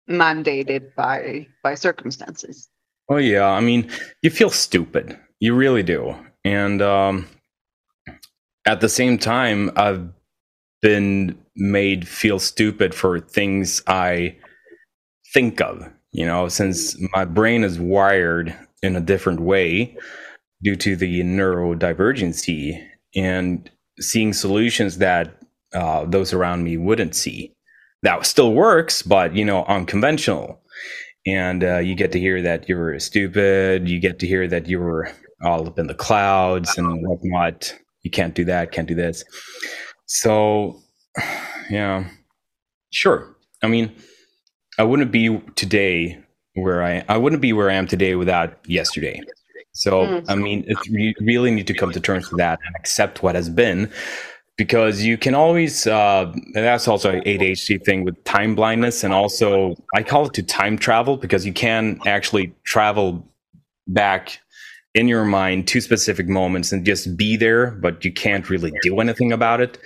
mandated 0.08 0.94
by 0.94 1.46
by 1.62 1.74
circumstances. 1.74 2.68
Oh 3.08 3.16
yeah, 3.16 3.46
I 3.46 3.60
mean, 3.60 3.90
you 4.22 4.30
feel 4.30 4.50
stupid. 4.50 5.18
You 5.40 5.54
really 5.54 5.82
do. 5.82 6.14
And 6.44 6.80
um 6.82 7.28
at 8.66 8.80
the 8.80 8.88
same 8.88 9.18
time, 9.18 9.70
I've 9.76 10.08
been 10.82 11.38
made 11.56 12.06
feel 12.06 12.38
stupid 12.38 12.94
for 12.94 13.18
things 13.18 13.82
I 13.86 14.36
think 15.34 15.60
of, 15.60 15.90
you 16.12 16.24
know, 16.24 16.48
since 16.48 16.96
my 17.14 17.24
brain 17.24 17.64
is 17.64 17.78
wired 17.78 18.54
in 18.82 18.94
a 18.94 19.00
different 19.00 19.40
way 19.40 19.96
due 20.62 20.76
to 20.76 20.96
the 20.96 21.22
neurodivergency 21.22 22.86
and 23.14 23.70
seeing 24.00 24.32
solutions 24.32 24.98
that 24.98 25.40
uh, 25.74 26.04
those 26.06 26.32
around 26.32 26.64
me 26.64 26.76
wouldn't 26.76 27.14
see 27.14 27.54
that 28.02 28.24
still 28.26 28.52
works, 28.52 29.02
but 29.02 29.34
you 29.34 29.44
know, 29.44 29.64
unconventional. 29.64 30.60
And 31.26 31.62
uh, 31.62 31.78
you 31.78 31.94
get 31.94 32.12
to 32.12 32.20
hear 32.20 32.40
that 32.42 32.68
you 32.68 32.76
were 32.76 32.98
stupid. 33.00 33.88
You 33.88 34.00
get 34.00 34.18
to 34.20 34.26
hear 34.26 34.46
that 34.48 34.68
you 34.68 34.78
were 34.78 35.10
all 35.42 35.66
up 35.66 35.78
in 35.78 35.86
the 35.86 35.94
clouds 35.94 36.78
and 36.78 37.06
whatnot. 37.06 37.74
You 38.02 38.10
can't 38.10 38.34
do 38.34 38.44
that. 38.46 38.72
Can't 38.72 38.88
do 38.88 38.94
this. 38.94 39.24
So, 40.06 40.80
yeah, 41.70 42.08
sure. 42.90 43.36
I 43.62 43.66
mean, 43.66 43.94
I 44.78 44.84
wouldn't 44.84 45.10
be 45.10 45.40
today 45.56 46.22
where 46.54 46.82
I 46.82 47.04
I 47.08 47.18
wouldn't 47.18 47.42
be 47.42 47.52
where 47.52 47.70
I 47.70 47.74
am 47.74 47.86
today 47.86 48.14
without 48.14 48.58
yesterday. 48.66 49.20
So, 49.78 50.06
mm. 50.06 50.24
I 50.28 50.34
mean, 50.34 50.64
it, 50.66 50.78
you 50.86 51.14
really 51.20 51.50
need 51.50 51.66
to 51.68 51.74
come 51.74 51.92
to 51.92 52.00
terms 52.00 52.30
with 52.30 52.38
that 52.38 52.58
and 52.66 52.74
accept 52.76 53.22
what 53.22 53.34
has 53.34 53.48
been 53.48 53.90
because 54.56 55.02
you 55.02 55.16
can 55.16 55.34
always 55.34 55.86
uh, 55.86 56.32
that's 56.52 56.88
also 56.88 57.12
an 57.12 57.22
adhd 57.22 57.84
thing 57.84 58.04
with 58.04 58.22
time 58.24 58.56
blindness 58.56 59.04
and 59.04 59.14
also 59.14 59.76
i 59.94 60.02
call 60.02 60.26
it 60.26 60.34
to 60.34 60.42
time 60.42 60.76
travel 60.76 61.16
because 61.16 61.46
you 61.46 61.52
can 61.52 62.00
actually 62.06 62.52
travel 62.64 63.24
back 63.86 64.40
in 64.94 65.08
your 65.08 65.24
mind 65.24 65.68
to 65.68 65.80
specific 65.80 66.28
moments 66.28 66.72
and 66.72 66.84
just 66.84 67.16
be 67.16 67.36
there 67.36 67.70
but 67.70 68.04
you 68.04 68.12
can't 68.12 68.50
really 68.50 68.72
do 68.82 69.00
anything 69.00 69.32
about 69.32 69.60
it. 69.60 69.78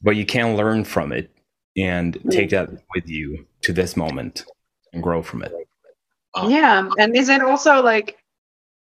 But 0.00 0.16
you 0.16 0.26
can 0.26 0.56
learn 0.56 0.84
from 0.84 1.12
it 1.12 1.30
and 1.76 2.18
take 2.30 2.50
that 2.50 2.70
with 2.94 3.08
you 3.08 3.46
to 3.62 3.72
this 3.72 3.96
moment 3.96 4.44
and 4.92 5.02
grow 5.02 5.22
from 5.22 5.42
it. 5.42 5.52
Yeah 6.46 6.90
and 6.98 7.16
is 7.16 7.28
it 7.28 7.42
also 7.42 7.82
like 7.82 8.16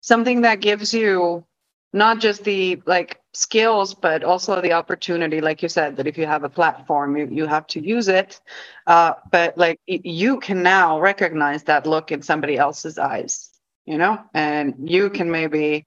something 0.07 0.43
that 0.43 0.61
gives 0.61 0.95
you 0.95 1.45
not 1.93 2.21
just 2.21 2.45
the 2.45 2.81
like 2.87 3.21
skills 3.35 3.93
but 3.95 4.23
also 4.25 4.61
the 4.61 4.73
opportunity 4.73 5.41
like 5.41 5.63
you 5.63 5.69
said 5.69 5.97
that 5.97 6.07
if 6.07 6.17
you 6.17 6.27
have 6.27 6.45
a 6.45 6.49
platform 6.49 7.17
you, 7.17 7.29
you 7.31 7.47
have 7.47 7.67
to 7.67 7.81
use 7.81 8.09
it. 8.09 8.41
Uh, 8.87 9.15
but 9.33 9.59
like 9.59 9.81
you 9.87 10.39
can 10.41 10.63
now 10.63 11.01
recognize 11.01 11.65
that 11.65 11.87
look 11.87 12.13
in 12.13 12.23
somebody 12.23 12.57
else's 12.57 12.99
eyes 12.99 13.51
you 13.87 13.99
know? 13.99 14.19
And 14.35 14.75
you 14.91 15.11
can 15.11 15.31
maybe 15.31 15.87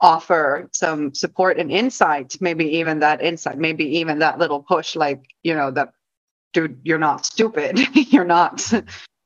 offer 0.00 0.68
some 0.72 1.14
support 1.14 1.58
and 1.58 1.70
insight 1.70 2.36
maybe 2.40 2.78
even 2.78 3.00
that 3.00 3.22
insight 3.22 3.58
maybe 3.58 3.98
even 3.98 4.18
that 4.18 4.38
little 4.38 4.62
push 4.62 4.96
like 4.96 5.22
you 5.44 5.54
know 5.54 5.70
that 5.70 5.92
dude 6.52 6.80
you're 6.84 6.98
not 6.98 7.24
stupid. 7.24 7.78
You're 8.12 8.24
not 8.24 8.72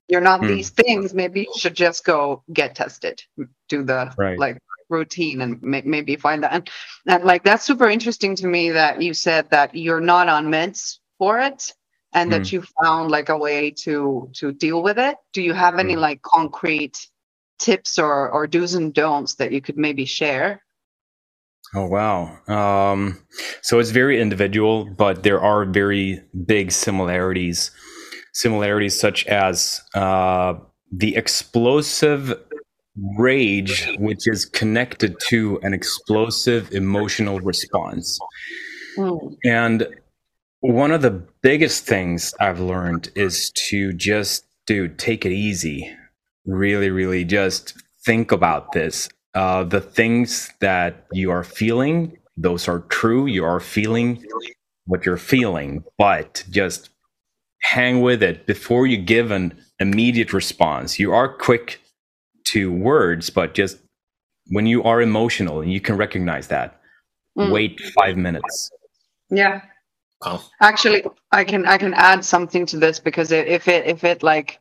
you're 0.09 0.21
not 0.21 0.41
mm. 0.41 0.49
these 0.49 0.71
things 0.71 1.15
maybe 1.15 1.41
you 1.41 1.53
should 1.57 1.75
just 1.75 2.05
go 2.05 2.43
get 2.53 2.75
tested 2.75 3.23
do 3.69 3.83
the 3.83 4.13
right. 4.17 4.39
like 4.39 4.59
routine 4.89 5.41
and 5.41 5.61
may, 5.63 5.83
maybe 5.85 6.17
find 6.17 6.43
that 6.43 6.53
and, 6.53 6.71
and 7.07 7.25
like 7.25 7.43
that's 7.43 7.65
super 7.65 7.89
interesting 7.89 8.37
to 8.37 8.47
me 8.47 8.71
that 8.71 9.03
you 9.03 9.15
said 9.15 9.51
that 9.51 9.75
you're 9.75 10.01
not 10.01 10.29
on 10.29 10.47
meds 10.47 10.99
for 11.19 11.41
it 11.41 11.73
and 12.13 12.31
mm. 12.31 12.35
that 12.35 12.53
you 12.53 12.63
found 12.83 13.11
like 13.11 13.29
a 13.29 13.37
way 13.37 13.71
to 13.71 14.31
to 14.33 14.53
deal 14.53 14.83
with 14.83 14.99
it 14.99 15.17
do 15.33 15.43
you 15.43 15.53
have 15.53 15.79
any 15.79 15.97
mm. 15.97 16.01
like 16.01 16.23
concrete 16.23 17.09
tips 17.59 17.99
or 17.99 18.31
or 18.31 18.47
do's 18.47 18.75
and 18.75 18.95
don'ts 18.95 19.37
that 19.37 19.51
you 19.51 19.61
could 19.61 19.77
maybe 19.77 20.05
share 20.05 20.63
oh 21.75 21.87
wow 21.87 22.39
um 22.47 23.21
so 23.63 23.81
it's 23.81 23.91
very 23.91 24.21
individual 24.21 24.85
but 24.85 25.25
there 25.25 25.41
are 25.41 25.65
very 25.65 26.23
big 26.47 26.71
similarities 26.71 27.73
similarities 28.37 28.99
such 28.99 29.27
as 29.27 29.81
uh 29.95 30.55
the 30.93 31.17
explosive 31.17 32.39
rage, 33.19 33.89
which 33.99 34.27
is 34.27 34.45
connected 34.45 35.17
to 35.29 35.59
an 35.63 35.75
explosive 35.75 36.73
emotional 36.73 37.41
response. 37.41 38.19
Mm. 38.97 39.37
And 39.45 39.89
one 40.61 40.93
of 40.93 41.03
the 41.03 41.23
biggest 41.43 41.85
things 41.87 42.33
I've 42.41 42.61
learned 42.61 43.11
is 43.15 43.51
to 43.69 43.93
just, 43.93 44.47
dude, 44.67 44.99
take 44.99 45.27
it 45.27 45.33
easy. 45.33 45.95
Really, 46.47 46.91
really 46.91 47.25
just 47.25 47.75
think 48.05 48.33
about 48.33 48.73
this. 48.73 49.09
Uh, 49.35 49.65
the 49.65 49.81
things 49.81 50.51
that 50.61 51.07
you 51.13 51.31
are 51.31 51.45
feeling 51.45 52.17
those 52.37 52.69
are 52.69 52.81
true. 52.81 53.27
You 53.27 53.45
are 53.45 53.61
feeling 53.61 54.25
what 54.87 55.07
you're 55.07 55.17
feeling, 55.17 55.85
but 55.99 56.45
just 56.51 56.91
hang 57.71 58.01
with 58.01 58.23
it 58.23 58.47
before 58.47 58.87
you 58.87 58.97
give 58.97 59.31
an 59.31 59.59
immediate 59.81 60.33
response. 60.33 60.99
You 60.99 61.13
are 61.13 61.29
quick 61.29 61.81
to 62.53 62.73
words, 62.73 63.31
but 63.31 63.55
just 63.55 63.79
when 64.49 64.67
you 64.67 64.83
are 64.85 65.03
emotional 65.03 65.61
and 65.61 65.73
you 65.73 65.81
can 65.81 65.97
recognize 65.97 66.47
that, 66.49 66.81
mm. 67.37 67.51
wait 67.51 67.81
five 67.99 68.17
minutes. 68.17 68.71
Yeah. 69.31 69.63
Oh. 70.23 70.49
Actually, 70.61 71.05
I 71.33 71.45
can 71.45 71.67
I 71.67 71.77
can 71.79 71.93
add 71.95 72.25
something 72.25 72.67
to 72.67 72.79
this 72.79 73.01
because 73.01 73.33
if 73.33 73.69
it 73.69 73.87
if 73.87 74.05
it 74.05 74.23
like 74.23 74.61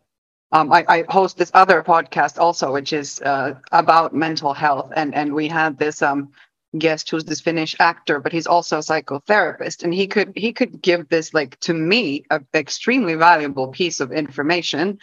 um, 0.51 0.71
I, 0.71 0.85
I, 0.87 1.03
host 1.09 1.37
this 1.37 1.51
other 1.53 1.81
podcast 1.83 2.37
also, 2.37 2.71
which 2.71 2.93
is 2.93 3.21
uh, 3.21 3.55
about 3.71 4.13
mental 4.13 4.53
health, 4.53 4.91
and 4.95 5.13
and 5.15 5.33
we 5.33 5.47
had 5.47 5.77
this 5.77 6.01
um, 6.01 6.31
guest 6.77 7.09
who's 7.09 7.25
this 7.25 7.41
Finnish 7.41 7.75
actor, 7.79 8.19
but 8.19 8.31
he's 8.31 8.47
also 8.47 8.77
a 8.77 8.81
psychotherapist, 8.81 9.83
and 9.83 9.93
he 9.93 10.07
could 10.07 10.33
he 10.35 10.53
could 10.53 10.81
give 10.81 11.09
this 11.09 11.33
like 11.33 11.59
to 11.61 11.73
me 11.73 12.25
an 12.29 12.45
extremely 12.53 13.15
valuable 13.15 13.67
piece 13.69 13.99
of 13.99 14.11
information 14.11 14.99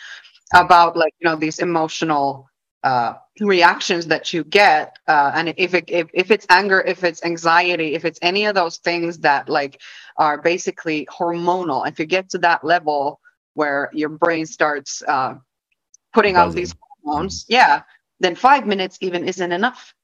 about 0.54 0.96
like 0.96 1.14
you 1.20 1.28
know 1.28 1.36
these 1.36 1.58
emotional 1.58 2.48
uh, 2.84 3.14
reactions 3.40 4.08
that 4.08 4.32
you 4.32 4.44
get, 4.44 4.98
uh, 5.06 5.32
and 5.34 5.54
if 5.56 5.74
it 5.74 5.84
if, 5.88 6.08
if 6.12 6.30
it's 6.30 6.46
anger, 6.50 6.80
if 6.80 7.04
it's 7.04 7.24
anxiety, 7.24 7.94
if 7.94 8.04
it's 8.04 8.18
any 8.22 8.46
of 8.46 8.54
those 8.54 8.78
things 8.78 9.18
that 9.18 9.48
like 9.48 9.80
are 10.16 10.40
basically 10.40 11.06
hormonal, 11.06 11.88
if 11.88 11.98
you 11.98 12.06
get 12.06 12.28
to 12.30 12.38
that 12.38 12.64
level 12.64 13.20
where 13.54 13.90
your 13.92 14.08
brain 14.08 14.46
starts 14.46 15.02
uh, 15.06 15.34
putting 16.12 16.36
out 16.36 16.54
these 16.54 16.74
hormones, 17.02 17.44
yeah, 17.48 17.82
then 18.20 18.34
five 18.34 18.66
minutes 18.66 18.98
even 19.00 19.26
isn't 19.26 19.52
enough. 19.52 19.94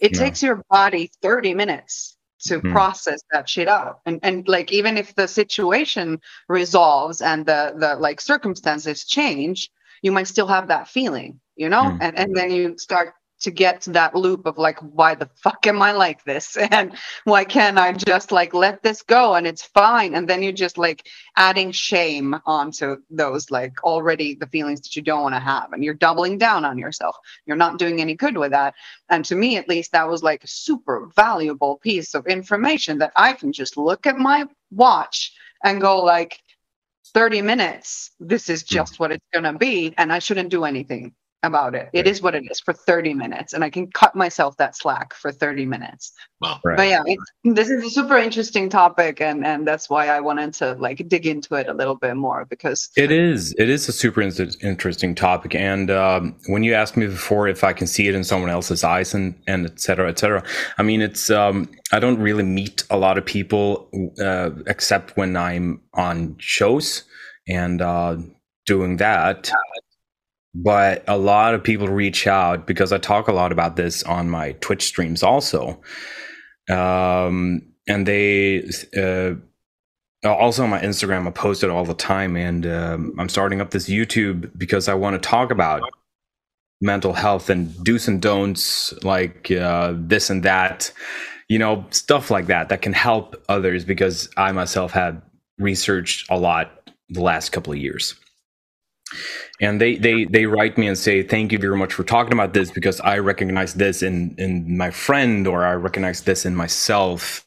It 0.00 0.14
yeah. 0.14 0.18
takes 0.18 0.42
your 0.42 0.62
body 0.70 1.10
30 1.22 1.54
minutes 1.54 2.16
to 2.46 2.60
mm 2.60 2.72
process 2.72 3.20
that 3.32 3.48
shit 3.48 3.68
out. 3.68 4.00
And 4.06 4.20
and 4.22 4.48
like 4.48 4.72
even 4.72 4.96
if 4.98 5.14
the 5.14 5.28
situation 5.28 6.20
resolves 6.48 7.20
and 7.22 7.46
the 7.46 7.74
the 7.78 7.96
like 7.96 8.20
circumstances 8.20 9.04
change, 9.04 9.70
you 10.02 10.12
might 10.12 10.28
still 10.28 10.46
have 10.48 10.68
that 10.68 10.88
feeling, 10.88 11.40
you 11.56 11.68
know? 11.68 11.96
mm 11.96 12.00
And 12.00 12.18
and 12.18 12.34
then 12.36 12.50
you 12.50 12.78
start 12.78 13.14
to 13.40 13.50
get 13.50 13.80
to 13.82 13.90
that 13.90 14.14
loop 14.14 14.46
of 14.46 14.58
like 14.58 14.78
why 14.78 15.14
the 15.14 15.28
fuck 15.42 15.66
am 15.66 15.82
i 15.82 15.92
like 15.92 16.24
this? 16.24 16.56
And 16.70 16.96
why 17.24 17.44
can't 17.44 17.78
i 17.78 17.92
just 17.92 18.32
like 18.32 18.54
let 18.54 18.82
this 18.82 19.02
go 19.02 19.34
and 19.34 19.46
it's 19.46 19.62
fine? 19.62 20.14
And 20.14 20.28
then 20.28 20.42
you're 20.42 20.52
just 20.52 20.78
like 20.78 21.06
adding 21.36 21.72
shame 21.72 22.36
onto 22.46 22.96
those 23.10 23.50
like 23.50 23.82
already 23.82 24.34
the 24.34 24.46
feelings 24.46 24.80
that 24.82 24.94
you 24.96 25.02
don't 25.02 25.22
want 25.22 25.34
to 25.34 25.40
have. 25.40 25.72
And 25.72 25.82
you're 25.82 25.94
doubling 25.94 26.38
down 26.38 26.64
on 26.64 26.78
yourself. 26.78 27.16
You're 27.46 27.56
not 27.56 27.78
doing 27.78 28.00
any 28.00 28.14
good 28.14 28.36
with 28.36 28.52
that. 28.52 28.74
And 29.08 29.24
to 29.24 29.34
me 29.34 29.56
at 29.56 29.68
least 29.68 29.92
that 29.92 30.08
was 30.08 30.22
like 30.22 30.44
a 30.44 30.48
super 30.48 31.08
valuable 31.16 31.78
piece 31.78 32.14
of 32.14 32.26
information 32.26 32.98
that 32.98 33.12
i 33.16 33.32
can 33.32 33.52
just 33.52 33.76
look 33.76 34.06
at 34.06 34.16
my 34.16 34.46
watch 34.70 35.32
and 35.64 35.80
go 35.80 36.02
like 36.02 36.40
30 37.14 37.42
minutes 37.42 38.10
this 38.20 38.48
is 38.48 38.62
hmm. 38.62 38.74
just 38.74 38.98
what 39.00 39.12
it's 39.12 39.26
going 39.32 39.44
to 39.44 39.58
be 39.58 39.94
and 39.96 40.12
i 40.12 40.18
shouldn't 40.18 40.50
do 40.50 40.64
anything 40.64 41.14
about 41.42 41.74
it. 41.74 41.88
It 41.92 42.06
is 42.06 42.20
what 42.20 42.34
it 42.34 42.44
is 42.50 42.60
for 42.60 42.72
30 42.72 43.14
minutes, 43.14 43.52
and 43.52 43.64
I 43.64 43.70
can 43.70 43.90
cut 43.90 44.14
myself 44.14 44.56
that 44.58 44.76
slack 44.76 45.14
for 45.14 45.32
30 45.32 45.66
minutes. 45.66 46.12
Wow. 46.40 46.60
Right. 46.64 46.76
But 46.76 46.88
yeah, 46.88 47.02
this 47.44 47.70
is 47.70 47.84
a 47.84 47.90
super 47.90 48.16
interesting 48.16 48.68
topic, 48.68 49.20
and 49.20 49.44
and 49.44 49.66
that's 49.66 49.88
why 49.88 50.08
I 50.08 50.20
wanted 50.20 50.54
to 50.54 50.74
like 50.74 51.06
dig 51.08 51.26
into 51.26 51.54
it 51.54 51.68
a 51.68 51.74
little 51.74 51.96
bit 51.96 52.16
more 52.16 52.44
because 52.44 52.90
it 52.96 53.10
is 53.10 53.54
it 53.58 53.68
is 53.68 53.88
a 53.88 53.92
super 53.92 54.20
interesting 54.20 55.14
topic. 55.14 55.54
And 55.54 55.90
um, 55.90 56.36
when 56.46 56.62
you 56.62 56.74
asked 56.74 56.96
me 56.96 57.06
before 57.06 57.48
if 57.48 57.64
I 57.64 57.72
can 57.72 57.86
see 57.86 58.08
it 58.08 58.14
in 58.14 58.24
someone 58.24 58.50
else's 58.50 58.84
eyes 58.84 59.14
and 59.14 59.34
and 59.46 59.66
et 59.66 59.80
cetera, 59.80 60.08
et 60.08 60.18
cetera, 60.18 60.42
I 60.78 60.82
mean, 60.82 61.00
it's 61.00 61.30
um, 61.30 61.70
I 61.92 62.00
don't 62.00 62.18
really 62.18 62.44
meet 62.44 62.84
a 62.90 62.96
lot 62.96 63.18
of 63.18 63.24
people 63.24 63.88
uh, 64.20 64.50
except 64.66 65.16
when 65.16 65.36
I'm 65.36 65.80
on 65.94 66.36
shows 66.38 67.04
and 67.48 67.82
uh, 67.82 68.16
doing 68.66 68.98
that 68.98 69.50
but 70.54 71.04
a 71.06 71.16
lot 71.16 71.54
of 71.54 71.62
people 71.62 71.88
reach 71.88 72.26
out 72.26 72.66
because 72.66 72.92
I 72.92 72.98
talk 72.98 73.28
a 73.28 73.32
lot 73.32 73.52
about 73.52 73.76
this 73.76 74.02
on 74.02 74.28
my 74.28 74.52
Twitch 74.60 74.84
streams 74.84 75.22
also. 75.22 75.80
Um, 76.68 77.62
and 77.88 78.06
they 78.06 78.68
uh, 78.96 79.34
also 80.24 80.64
on 80.64 80.70
my 80.70 80.80
Instagram, 80.80 81.26
I 81.26 81.30
post 81.30 81.62
it 81.62 81.70
all 81.70 81.84
the 81.84 81.94
time. 81.94 82.36
And 82.36 82.66
um, 82.66 83.14
I'm 83.18 83.28
starting 83.28 83.60
up 83.60 83.70
this 83.70 83.88
YouTube 83.88 84.50
because 84.58 84.88
I 84.88 84.94
want 84.94 85.20
to 85.20 85.28
talk 85.28 85.50
about 85.50 85.82
mental 86.80 87.12
health 87.12 87.48
and 87.48 87.72
do's 87.84 88.08
and 88.08 88.20
don'ts, 88.20 88.92
like 89.04 89.50
uh, 89.50 89.94
this 89.96 90.30
and 90.30 90.42
that, 90.42 90.92
you 91.48 91.58
know, 91.58 91.84
stuff 91.90 92.30
like 92.30 92.46
that 92.46 92.70
that 92.70 92.82
can 92.82 92.92
help 92.92 93.40
others 93.48 93.84
because 93.84 94.28
I 94.36 94.50
myself 94.52 94.92
have 94.92 95.20
researched 95.58 96.30
a 96.30 96.38
lot 96.38 96.90
the 97.08 97.22
last 97.22 97.50
couple 97.50 97.72
of 97.72 97.78
years 97.78 98.14
and 99.60 99.80
they 99.80 99.96
they 99.96 100.24
they 100.24 100.46
write 100.46 100.78
me 100.78 100.86
and 100.86 100.96
say 100.96 101.22
thank 101.22 101.52
you 101.52 101.58
very 101.58 101.76
much 101.76 101.92
for 101.92 102.04
talking 102.04 102.32
about 102.32 102.54
this 102.54 102.70
because 102.70 103.00
i 103.00 103.18
recognize 103.18 103.74
this 103.74 104.02
in 104.02 104.34
in 104.38 104.76
my 104.76 104.90
friend 104.90 105.46
or 105.46 105.64
i 105.64 105.72
recognize 105.72 106.22
this 106.22 106.44
in 106.44 106.54
myself. 106.54 107.46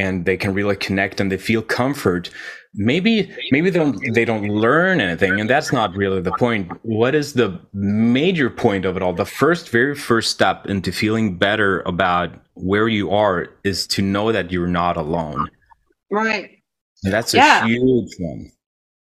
And 0.00 0.26
they 0.26 0.36
can 0.36 0.54
really 0.54 0.76
connect 0.76 1.20
and 1.20 1.32
they 1.32 1.38
feel 1.38 1.60
comfort. 1.60 2.30
Maybe 2.74 3.34
maybe 3.50 3.68
they 3.70 3.78
don't 3.80 4.14
they 4.14 4.24
don't 4.24 4.46
learn 4.48 5.00
anything 5.00 5.40
and 5.40 5.50
that's 5.50 5.72
not 5.72 5.96
really 5.96 6.20
the 6.20 6.36
point. 6.38 6.70
What 6.84 7.16
is 7.16 7.32
the 7.32 7.58
major 7.72 8.48
point 8.48 8.84
of 8.84 8.96
it 8.96 9.02
all? 9.02 9.12
The 9.12 9.24
first 9.24 9.70
very 9.70 9.96
first 9.96 10.30
step 10.30 10.66
into 10.66 10.92
feeling 10.92 11.36
better 11.36 11.80
about 11.80 12.30
where 12.54 12.86
you 12.86 13.10
are 13.10 13.48
is 13.64 13.88
to 13.88 14.02
know 14.02 14.30
that 14.30 14.52
you're 14.52 14.68
not 14.68 14.96
alone. 14.96 15.50
Right. 16.10 16.50
And 17.02 17.12
that's 17.12 17.34
a 17.34 17.38
yeah. 17.38 17.66
huge 17.66 18.12
one 18.20 18.52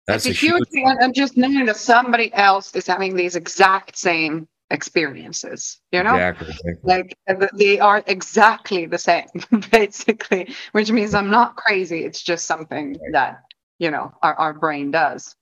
that's 0.07 0.27
it's 0.27 0.43
a, 0.43 0.47
huge 0.47 0.69
thing. 0.69 0.87
And 1.01 1.15
just 1.15 1.37
knowing 1.37 1.67
that 1.67 1.77
somebody 1.77 2.33
else 2.35 2.75
is 2.75 2.87
having 2.87 3.15
these 3.15 3.37
exact 3.37 3.97
same 3.97 4.49
experiences, 4.71 5.79
you 5.93 6.03
know? 6.03 6.15
Exactly, 6.15 6.49
exactly. 6.65 6.81
Like 6.83 7.51
they 7.55 7.79
are 7.79 8.03
exactly 8.07 8.87
the 8.87 8.99
same, 8.99 9.27
basically, 9.71 10.55
which 10.73 10.91
means 10.91 11.15
I'm 11.15 11.31
not 11.31 11.57
crazy. 11.57 12.05
It's 12.05 12.23
just 12.23 12.47
something 12.47 12.97
that, 13.13 13.43
you 13.79 13.91
know, 13.91 14.13
our, 14.23 14.35
our 14.35 14.55
brain 14.55 14.91
does. 14.91 15.37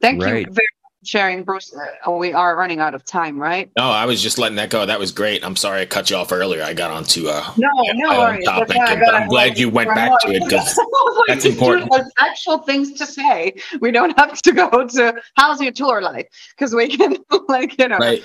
Thank 0.00 0.22
right. 0.22 0.46
you 0.46 0.52
very 0.52 0.68
sharing, 1.04 1.44
Bruce. 1.44 1.74
Uh, 2.06 2.10
we 2.12 2.32
are 2.32 2.56
running 2.56 2.80
out 2.80 2.94
of 2.94 3.04
time, 3.04 3.38
right? 3.38 3.70
No, 3.76 3.84
I 3.84 4.06
was 4.06 4.22
just 4.22 4.38
letting 4.38 4.56
that 4.56 4.70
go. 4.70 4.84
That 4.86 4.98
was 4.98 5.12
great. 5.12 5.44
I'm 5.44 5.56
sorry 5.56 5.82
I 5.82 5.86
cut 5.86 6.10
you 6.10 6.16
off 6.16 6.32
earlier. 6.32 6.62
I 6.62 6.74
got 6.74 6.90
onto 6.90 7.28
uh, 7.28 7.52
no, 7.56 7.68
no 7.94 8.18
worries. 8.18 8.44
topic, 8.44 8.76
yeah, 8.76 8.96
but 8.96 9.14
I'm 9.14 9.28
glad 9.28 9.58
you 9.58 9.68
went 9.68 9.94
back 9.94 10.12
to 10.20 10.32
it 10.32 10.44
because 10.44 10.78
that's 11.28 11.44
important. 11.44 11.92
Actual 12.18 12.58
things 12.58 12.92
to 12.94 13.06
say. 13.06 13.54
We 13.80 13.90
don't 13.90 14.16
have 14.18 14.40
to 14.42 14.52
go 14.52 14.86
to 14.86 15.22
how's 15.36 15.60
your 15.60 15.72
tour 15.72 16.00
life 16.00 16.26
because 16.56 16.74
we 16.74 16.96
can, 16.96 17.16
like, 17.48 17.78
you 17.78 17.88
know. 17.88 17.98
Right. 17.98 18.22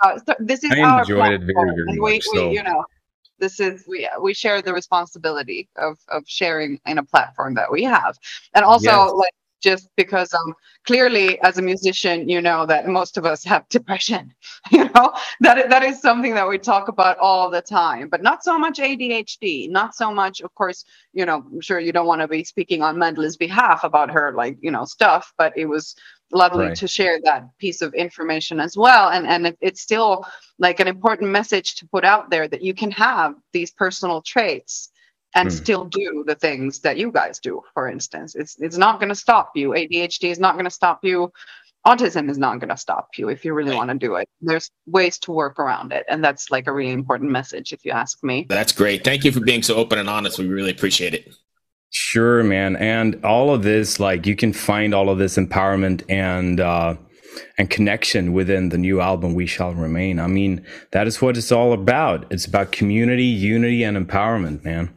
Uh, 0.00 0.18
so 0.26 0.34
this 0.38 0.62
is 0.62 0.72
I 0.72 0.80
our 0.82 1.00
enjoyed 1.00 1.32
it 1.32 1.40
very, 1.40 1.70
very 1.74 1.98
we, 1.98 2.14
much. 2.14 2.24
So. 2.24 2.48
We, 2.48 2.56
you 2.56 2.62
know, 2.62 2.84
this 3.38 3.60
is 3.60 3.84
we 3.86 4.08
we 4.20 4.34
share 4.34 4.62
the 4.62 4.72
responsibility 4.72 5.68
of 5.76 5.98
of 6.08 6.24
sharing 6.26 6.80
in 6.86 6.98
a 6.98 7.02
platform 7.02 7.54
that 7.54 7.70
we 7.70 7.82
have, 7.84 8.16
and 8.54 8.64
also 8.64 8.90
yes. 8.90 9.12
like 9.12 9.34
just 9.62 9.88
because 9.96 10.32
um 10.34 10.54
clearly 10.86 11.40
as 11.42 11.58
a 11.58 11.62
musician 11.62 12.28
you 12.28 12.40
know 12.40 12.66
that 12.66 12.86
most 12.88 13.16
of 13.16 13.24
us 13.26 13.44
have 13.44 13.68
depression 13.68 14.32
you 14.70 14.84
know 14.84 15.12
that 15.40 15.68
that 15.70 15.82
is 15.82 16.00
something 16.00 16.34
that 16.34 16.48
we 16.48 16.58
talk 16.58 16.88
about 16.88 17.18
all 17.18 17.50
the 17.50 17.60
time 17.62 18.08
but 18.08 18.22
not 18.22 18.44
so 18.44 18.58
much 18.58 18.78
ADHD 18.78 19.70
not 19.70 19.94
so 19.94 20.12
much 20.12 20.40
of 20.40 20.54
course 20.54 20.84
you 21.12 21.26
know 21.26 21.44
I'm 21.52 21.60
sure 21.60 21.80
you 21.80 21.92
don't 21.92 22.06
want 22.06 22.20
to 22.20 22.28
be 22.28 22.44
speaking 22.44 22.82
on 22.82 22.96
Madeleine's 22.96 23.36
behalf 23.36 23.84
about 23.84 24.10
her 24.10 24.32
like 24.36 24.58
you 24.60 24.70
know 24.70 24.84
stuff 24.84 25.32
but 25.38 25.56
it 25.56 25.66
was 25.66 25.94
lovely 26.32 26.66
right. 26.66 26.76
to 26.76 26.88
share 26.88 27.20
that 27.22 27.46
piece 27.58 27.82
of 27.82 27.94
information 27.94 28.60
as 28.60 28.76
well 28.76 29.10
and 29.10 29.26
and 29.26 29.46
it, 29.46 29.58
it's 29.60 29.80
still 29.80 30.26
like 30.58 30.80
an 30.80 30.88
important 30.88 31.30
message 31.30 31.76
to 31.76 31.86
put 31.86 32.04
out 32.04 32.30
there 32.30 32.48
that 32.48 32.62
you 32.62 32.74
can 32.74 32.90
have 32.90 33.34
these 33.52 33.70
personal 33.70 34.22
traits 34.22 34.90
and 35.36 35.50
hmm. 35.50 35.54
still 35.54 35.84
do 35.84 36.24
the 36.26 36.34
things 36.34 36.80
that 36.80 36.96
you 36.96 37.12
guys 37.12 37.38
do 37.38 37.62
for 37.74 37.86
instance. 37.86 38.34
It's 38.34 38.56
it's 38.58 38.78
not 38.78 38.98
going 38.98 39.10
to 39.10 39.14
stop 39.14 39.52
you. 39.54 39.70
Adhd 39.70 40.24
is 40.24 40.40
not 40.40 40.54
going 40.54 40.64
to 40.64 40.70
stop 40.70 41.04
you. 41.04 41.30
Autism 41.86 42.28
is 42.28 42.38
not 42.38 42.58
going 42.58 42.70
to 42.70 42.76
stop 42.76 43.10
you 43.16 43.28
if 43.28 43.44
you 43.44 43.54
really 43.54 43.70
right. 43.70 43.76
want 43.76 43.90
to 43.90 43.96
do 43.96 44.16
it. 44.16 44.28
There's 44.40 44.70
ways 44.86 45.18
to 45.20 45.30
work 45.30 45.60
around 45.60 45.92
it 45.92 46.04
and 46.08 46.24
that's 46.24 46.50
like 46.50 46.66
a 46.66 46.72
really 46.72 46.90
important 46.90 47.30
message 47.30 47.72
if 47.72 47.84
you 47.84 47.92
ask 47.92 48.24
me. 48.24 48.46
That's 48.48 48.72
great. 48.72 49.04
Thank 49.04 49.24
you 49.24 49.30
for 49.30 49.40
being 49.40 49.62
so 49.62 49.76
open 49.76 49.98
and 49.98 50.08
honest. 50.08 50.38
We 50.38 50.48
really 50.48 50.72
appreciate 50.72 51.14
it. 51.14 51.32
Sure 51.90 52.42
man. 52.42 52.74
And 52.76 53.24
all 53.24 53.54
of 53.54 53.62
this 53.62 54.00
like 54.00 54.26
you 54.26 54.34
can 54.34 54.52
find 54.52 54.94
all 54.94 55.10
of 55.10 55.18
this 55.18 55.36
empowerment 55.36 56.02
and 56.08 56.60
uh 56.60 56.96
and 57.58 57.68
connection 57.68 58.32
within 58.32 58.70
the 58.70 58.78
new 58.78 59.02
album 59.02 59.34
we 59.34 59.46
shall 59.46 59.74
remain. 59.74 60.18
I 60.18 60.26
mean 60.26 60.64
that 60.92 61.06
is 61.06 61.20
what 61.20 61.36
it's 61.36 61.52
all 61.52 61.74
about. 61.74 62.24
It's 62.32 62.46
about 62.46 62.72
community 62.72 63.24
unity 63.24 63.84
and 63.84 63.98
empowerment 63.98 64.64
man 64.64 64.95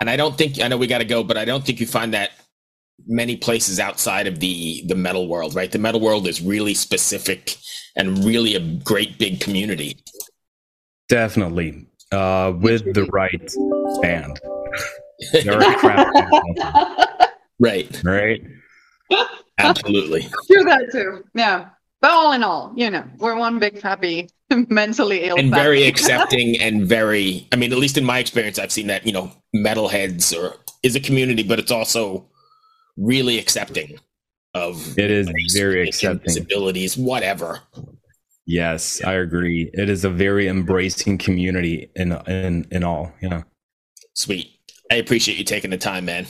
and 0.00 0.08
I 0.10 0.16
don't 0.16 0.36
think 0.36 0.60
I 0.60 0.68
know 0.68 0.76
we 0.76 0.86
got 0.86 0.98
to 0.98 1.04
go, 1.04 1.22
but 1.24 1.36
I 1.36 1.44
don't 1.44 1.64
think 1.64 1.80
you 1.80 1.86
find 1.86 2.14
that 2.14 2.30
many 3.06 3.36
places 3.36 3.78
outside 3.78 4.26
of 4.26 4.40
the 4.40 4.82
the 4.86 4.94
metal 4.94 5.28
world, 5.28 5.54
right? 5.54 5.70
The 5.70 5.78
metal 5.78 6.00
world 6.00 6.26
is 6.26 6.40
really 6.40 6.74
specific 6.74 7.56
and 7.96 8.24
really 8.24 8.54
a 8.54 8.60
great 8.60 9.18
big 9.18 9.40
community. 9.40 9.98
Definitely. 11.08 11.86
uh, 12.12 12.52
with 12.56 12.92
the 12.94 13.04
right 13.06 13.52
band. 14.02 14.40
They're 15.32 15.58
a 15.60 15.76
crap 15.76 16.12
band, 16.12 17.30
Right. 17.58 18.02
right? 18.04 18.42
Absolutely. 19.58 20.22
Do 20.48 20.64
that 20.64 20.88
too. 20.92 21.24
Yeah. 21.34 21.70
But 22.02 22.10
all 22.10 22.32
in 22.32 22.42
all, 22.42 22.72
you 22.76 22.90
know, 22.90 23.04
we're 23.18 23.36
one 23.36 23.58
big 23.58 23.80
happy, 23.80 24.28
mentally 24.68 25.24
ill. 25.24 25.36
and 25.38 25.50
very 25.50 25.84
accepting 25.92 26.60
and 26.60 26.86
very 26.86 27.46
i 27.52 27.56
mean 27.56 27.72
at 27.72 27.78
least 27.78 27.98
in 27.98 28.04
my 28.04 28.18
experience 28.18 28.58
i've 28.58 28.72
seen 28.72 28.86
that 28.86 29.06
you 29.06 29.12
know 29.12 29.30
metalheads 29.54 30.36
or 30.36 30.54
is 30.82 30.94
a 30.96 31.00
community 31.00 31.42
but 31.42 31.58
it's 31.58 31.70
also 31.72 32.24
really 32.96 33.38
accepting 33.38 33.98
of 34.54 34.98
It 34.98 35.10
is 35.10 35.28
very 35.54 35.88
accepting. 35.88 36.22
disabilities 36.24 36.96
whatever 36.96 37.60
Yes, 38.48 39.02
I 39.02 39.14
agree. 39.14 39.68
It 39.74 39.90
is 39.90 40.04
a 40.04 40.08
very 40.08 40.46
embracing 40.46 41.18
community 41.18 41.90
in 41.96 42.12
in 42.28 42.64
in 42.70 42.84
all. 42.84 43.12
Yeah. 43.20 43.42
sweet 44.14 44.46
i 44.90 44.94
appreciate 44.94 45.36
you 45.36 45.42
taking 45.44 45.70
the 45.70 45.76
time 45.78 46.04
man 46.04 46.26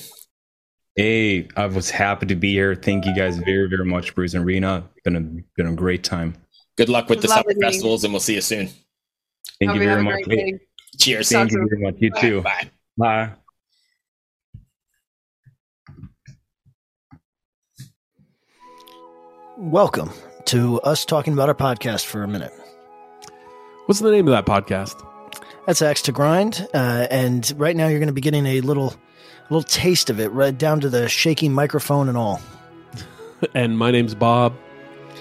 Hey, 0.98 1.46
I 1.56 1.66
was 1.66 1.90
happy 1.90 2.24
to 2.24 2.34
be 2.34 2.52
here. 2.54 2.74
Thank 2.74 3.04
you 3.04 3.14
guys 3.14 3.36
very, 3.36 3.68
very 3.68 3.84
much, 3.84 4.14
Bruce 4.14 4.32
and 4.32 4.46
Rena. 4.46 4.82
Been 5.04 5.14
a 5.16 5.20
been 5.54 5.66
a 5.66 5.74
great 5.74 6.02
time. 6.02 6.36
Good 6.76 6.88
luck 6.88 7.08
with 7.08 7.20
the 7.22 7.28
Lovely 7.28 7.42
summer 7.42 7.48
meeting. 7.58 7.62
festivals 7.72 8.04
and 8.04 8.12
we'll 8.12 8.20
see 8.20 8.34
you 8.34 8.40
soon 8.40 8.68
Thank 9.58 9.70
Hope 9.70 9.80
you 9.80 9.86
very 9.86 10.02
much. 10.02 10.24
Hey, 10.28 10.58
cheers 10.98 11.30
Thank 11.30 11.52
you 11.52 11.66
very 11.68 11.82
much. 11.82 11.94
You 11.98 12.10
too. 12.20 12.42
bye 12.42 12.70
Bye. 12.98 13.30
Welcome 19.56 20.10
to 20.46 20.80
us 20.82 21.04
talking 21.04 21.32
about 21.32 21.48
our 21.48 21.54
podcast 21.54 22.04
for 22.04 22.22
a 22.22 22.28
minute. 22.28 22.52
What's 23.86 24.00
the 24.00 24.10
name 24.10 24.28
of 24.28 24.32
that 24.32 24.46
podcast? 24.46 25.02
That's 25.66 25.82
Axe 25.82 26.02
to 26.02 26.12
Grind, 26.12 26.66
uh, 26.74 27.06
and 27.10 27.52
right 27.56 27.74
now 27.74 27.88
you're 27.88 27.98
going 27.98 28.08
to 28.08 28.12
be 28.12 28.20
getting 28.20 28.46
a 28.46 28.60
little, 28.60 28.94
little 29.50 29.62
taste 29.62 30.10
of 30.10 30.20
it, 30.20 30.28
right 30.28 30.56
down 30.56 30.80
to 30.80 30.88
the 30.88 31.08
shaky 31.08 31.48
microphone 31.48 32.08
and 32.08 32.16
all. 32.18 32.40
And 33.52 33.76
my 33.76 33.90
name's 33.90 34.14
Bob. 34.14 34.54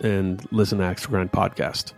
and 0.00 0.44
listen 0.52 0.78
to 0.78 0.84
Axe 0.84 1.06
Grind 1.06 1.32
podcast. 1.32 1.92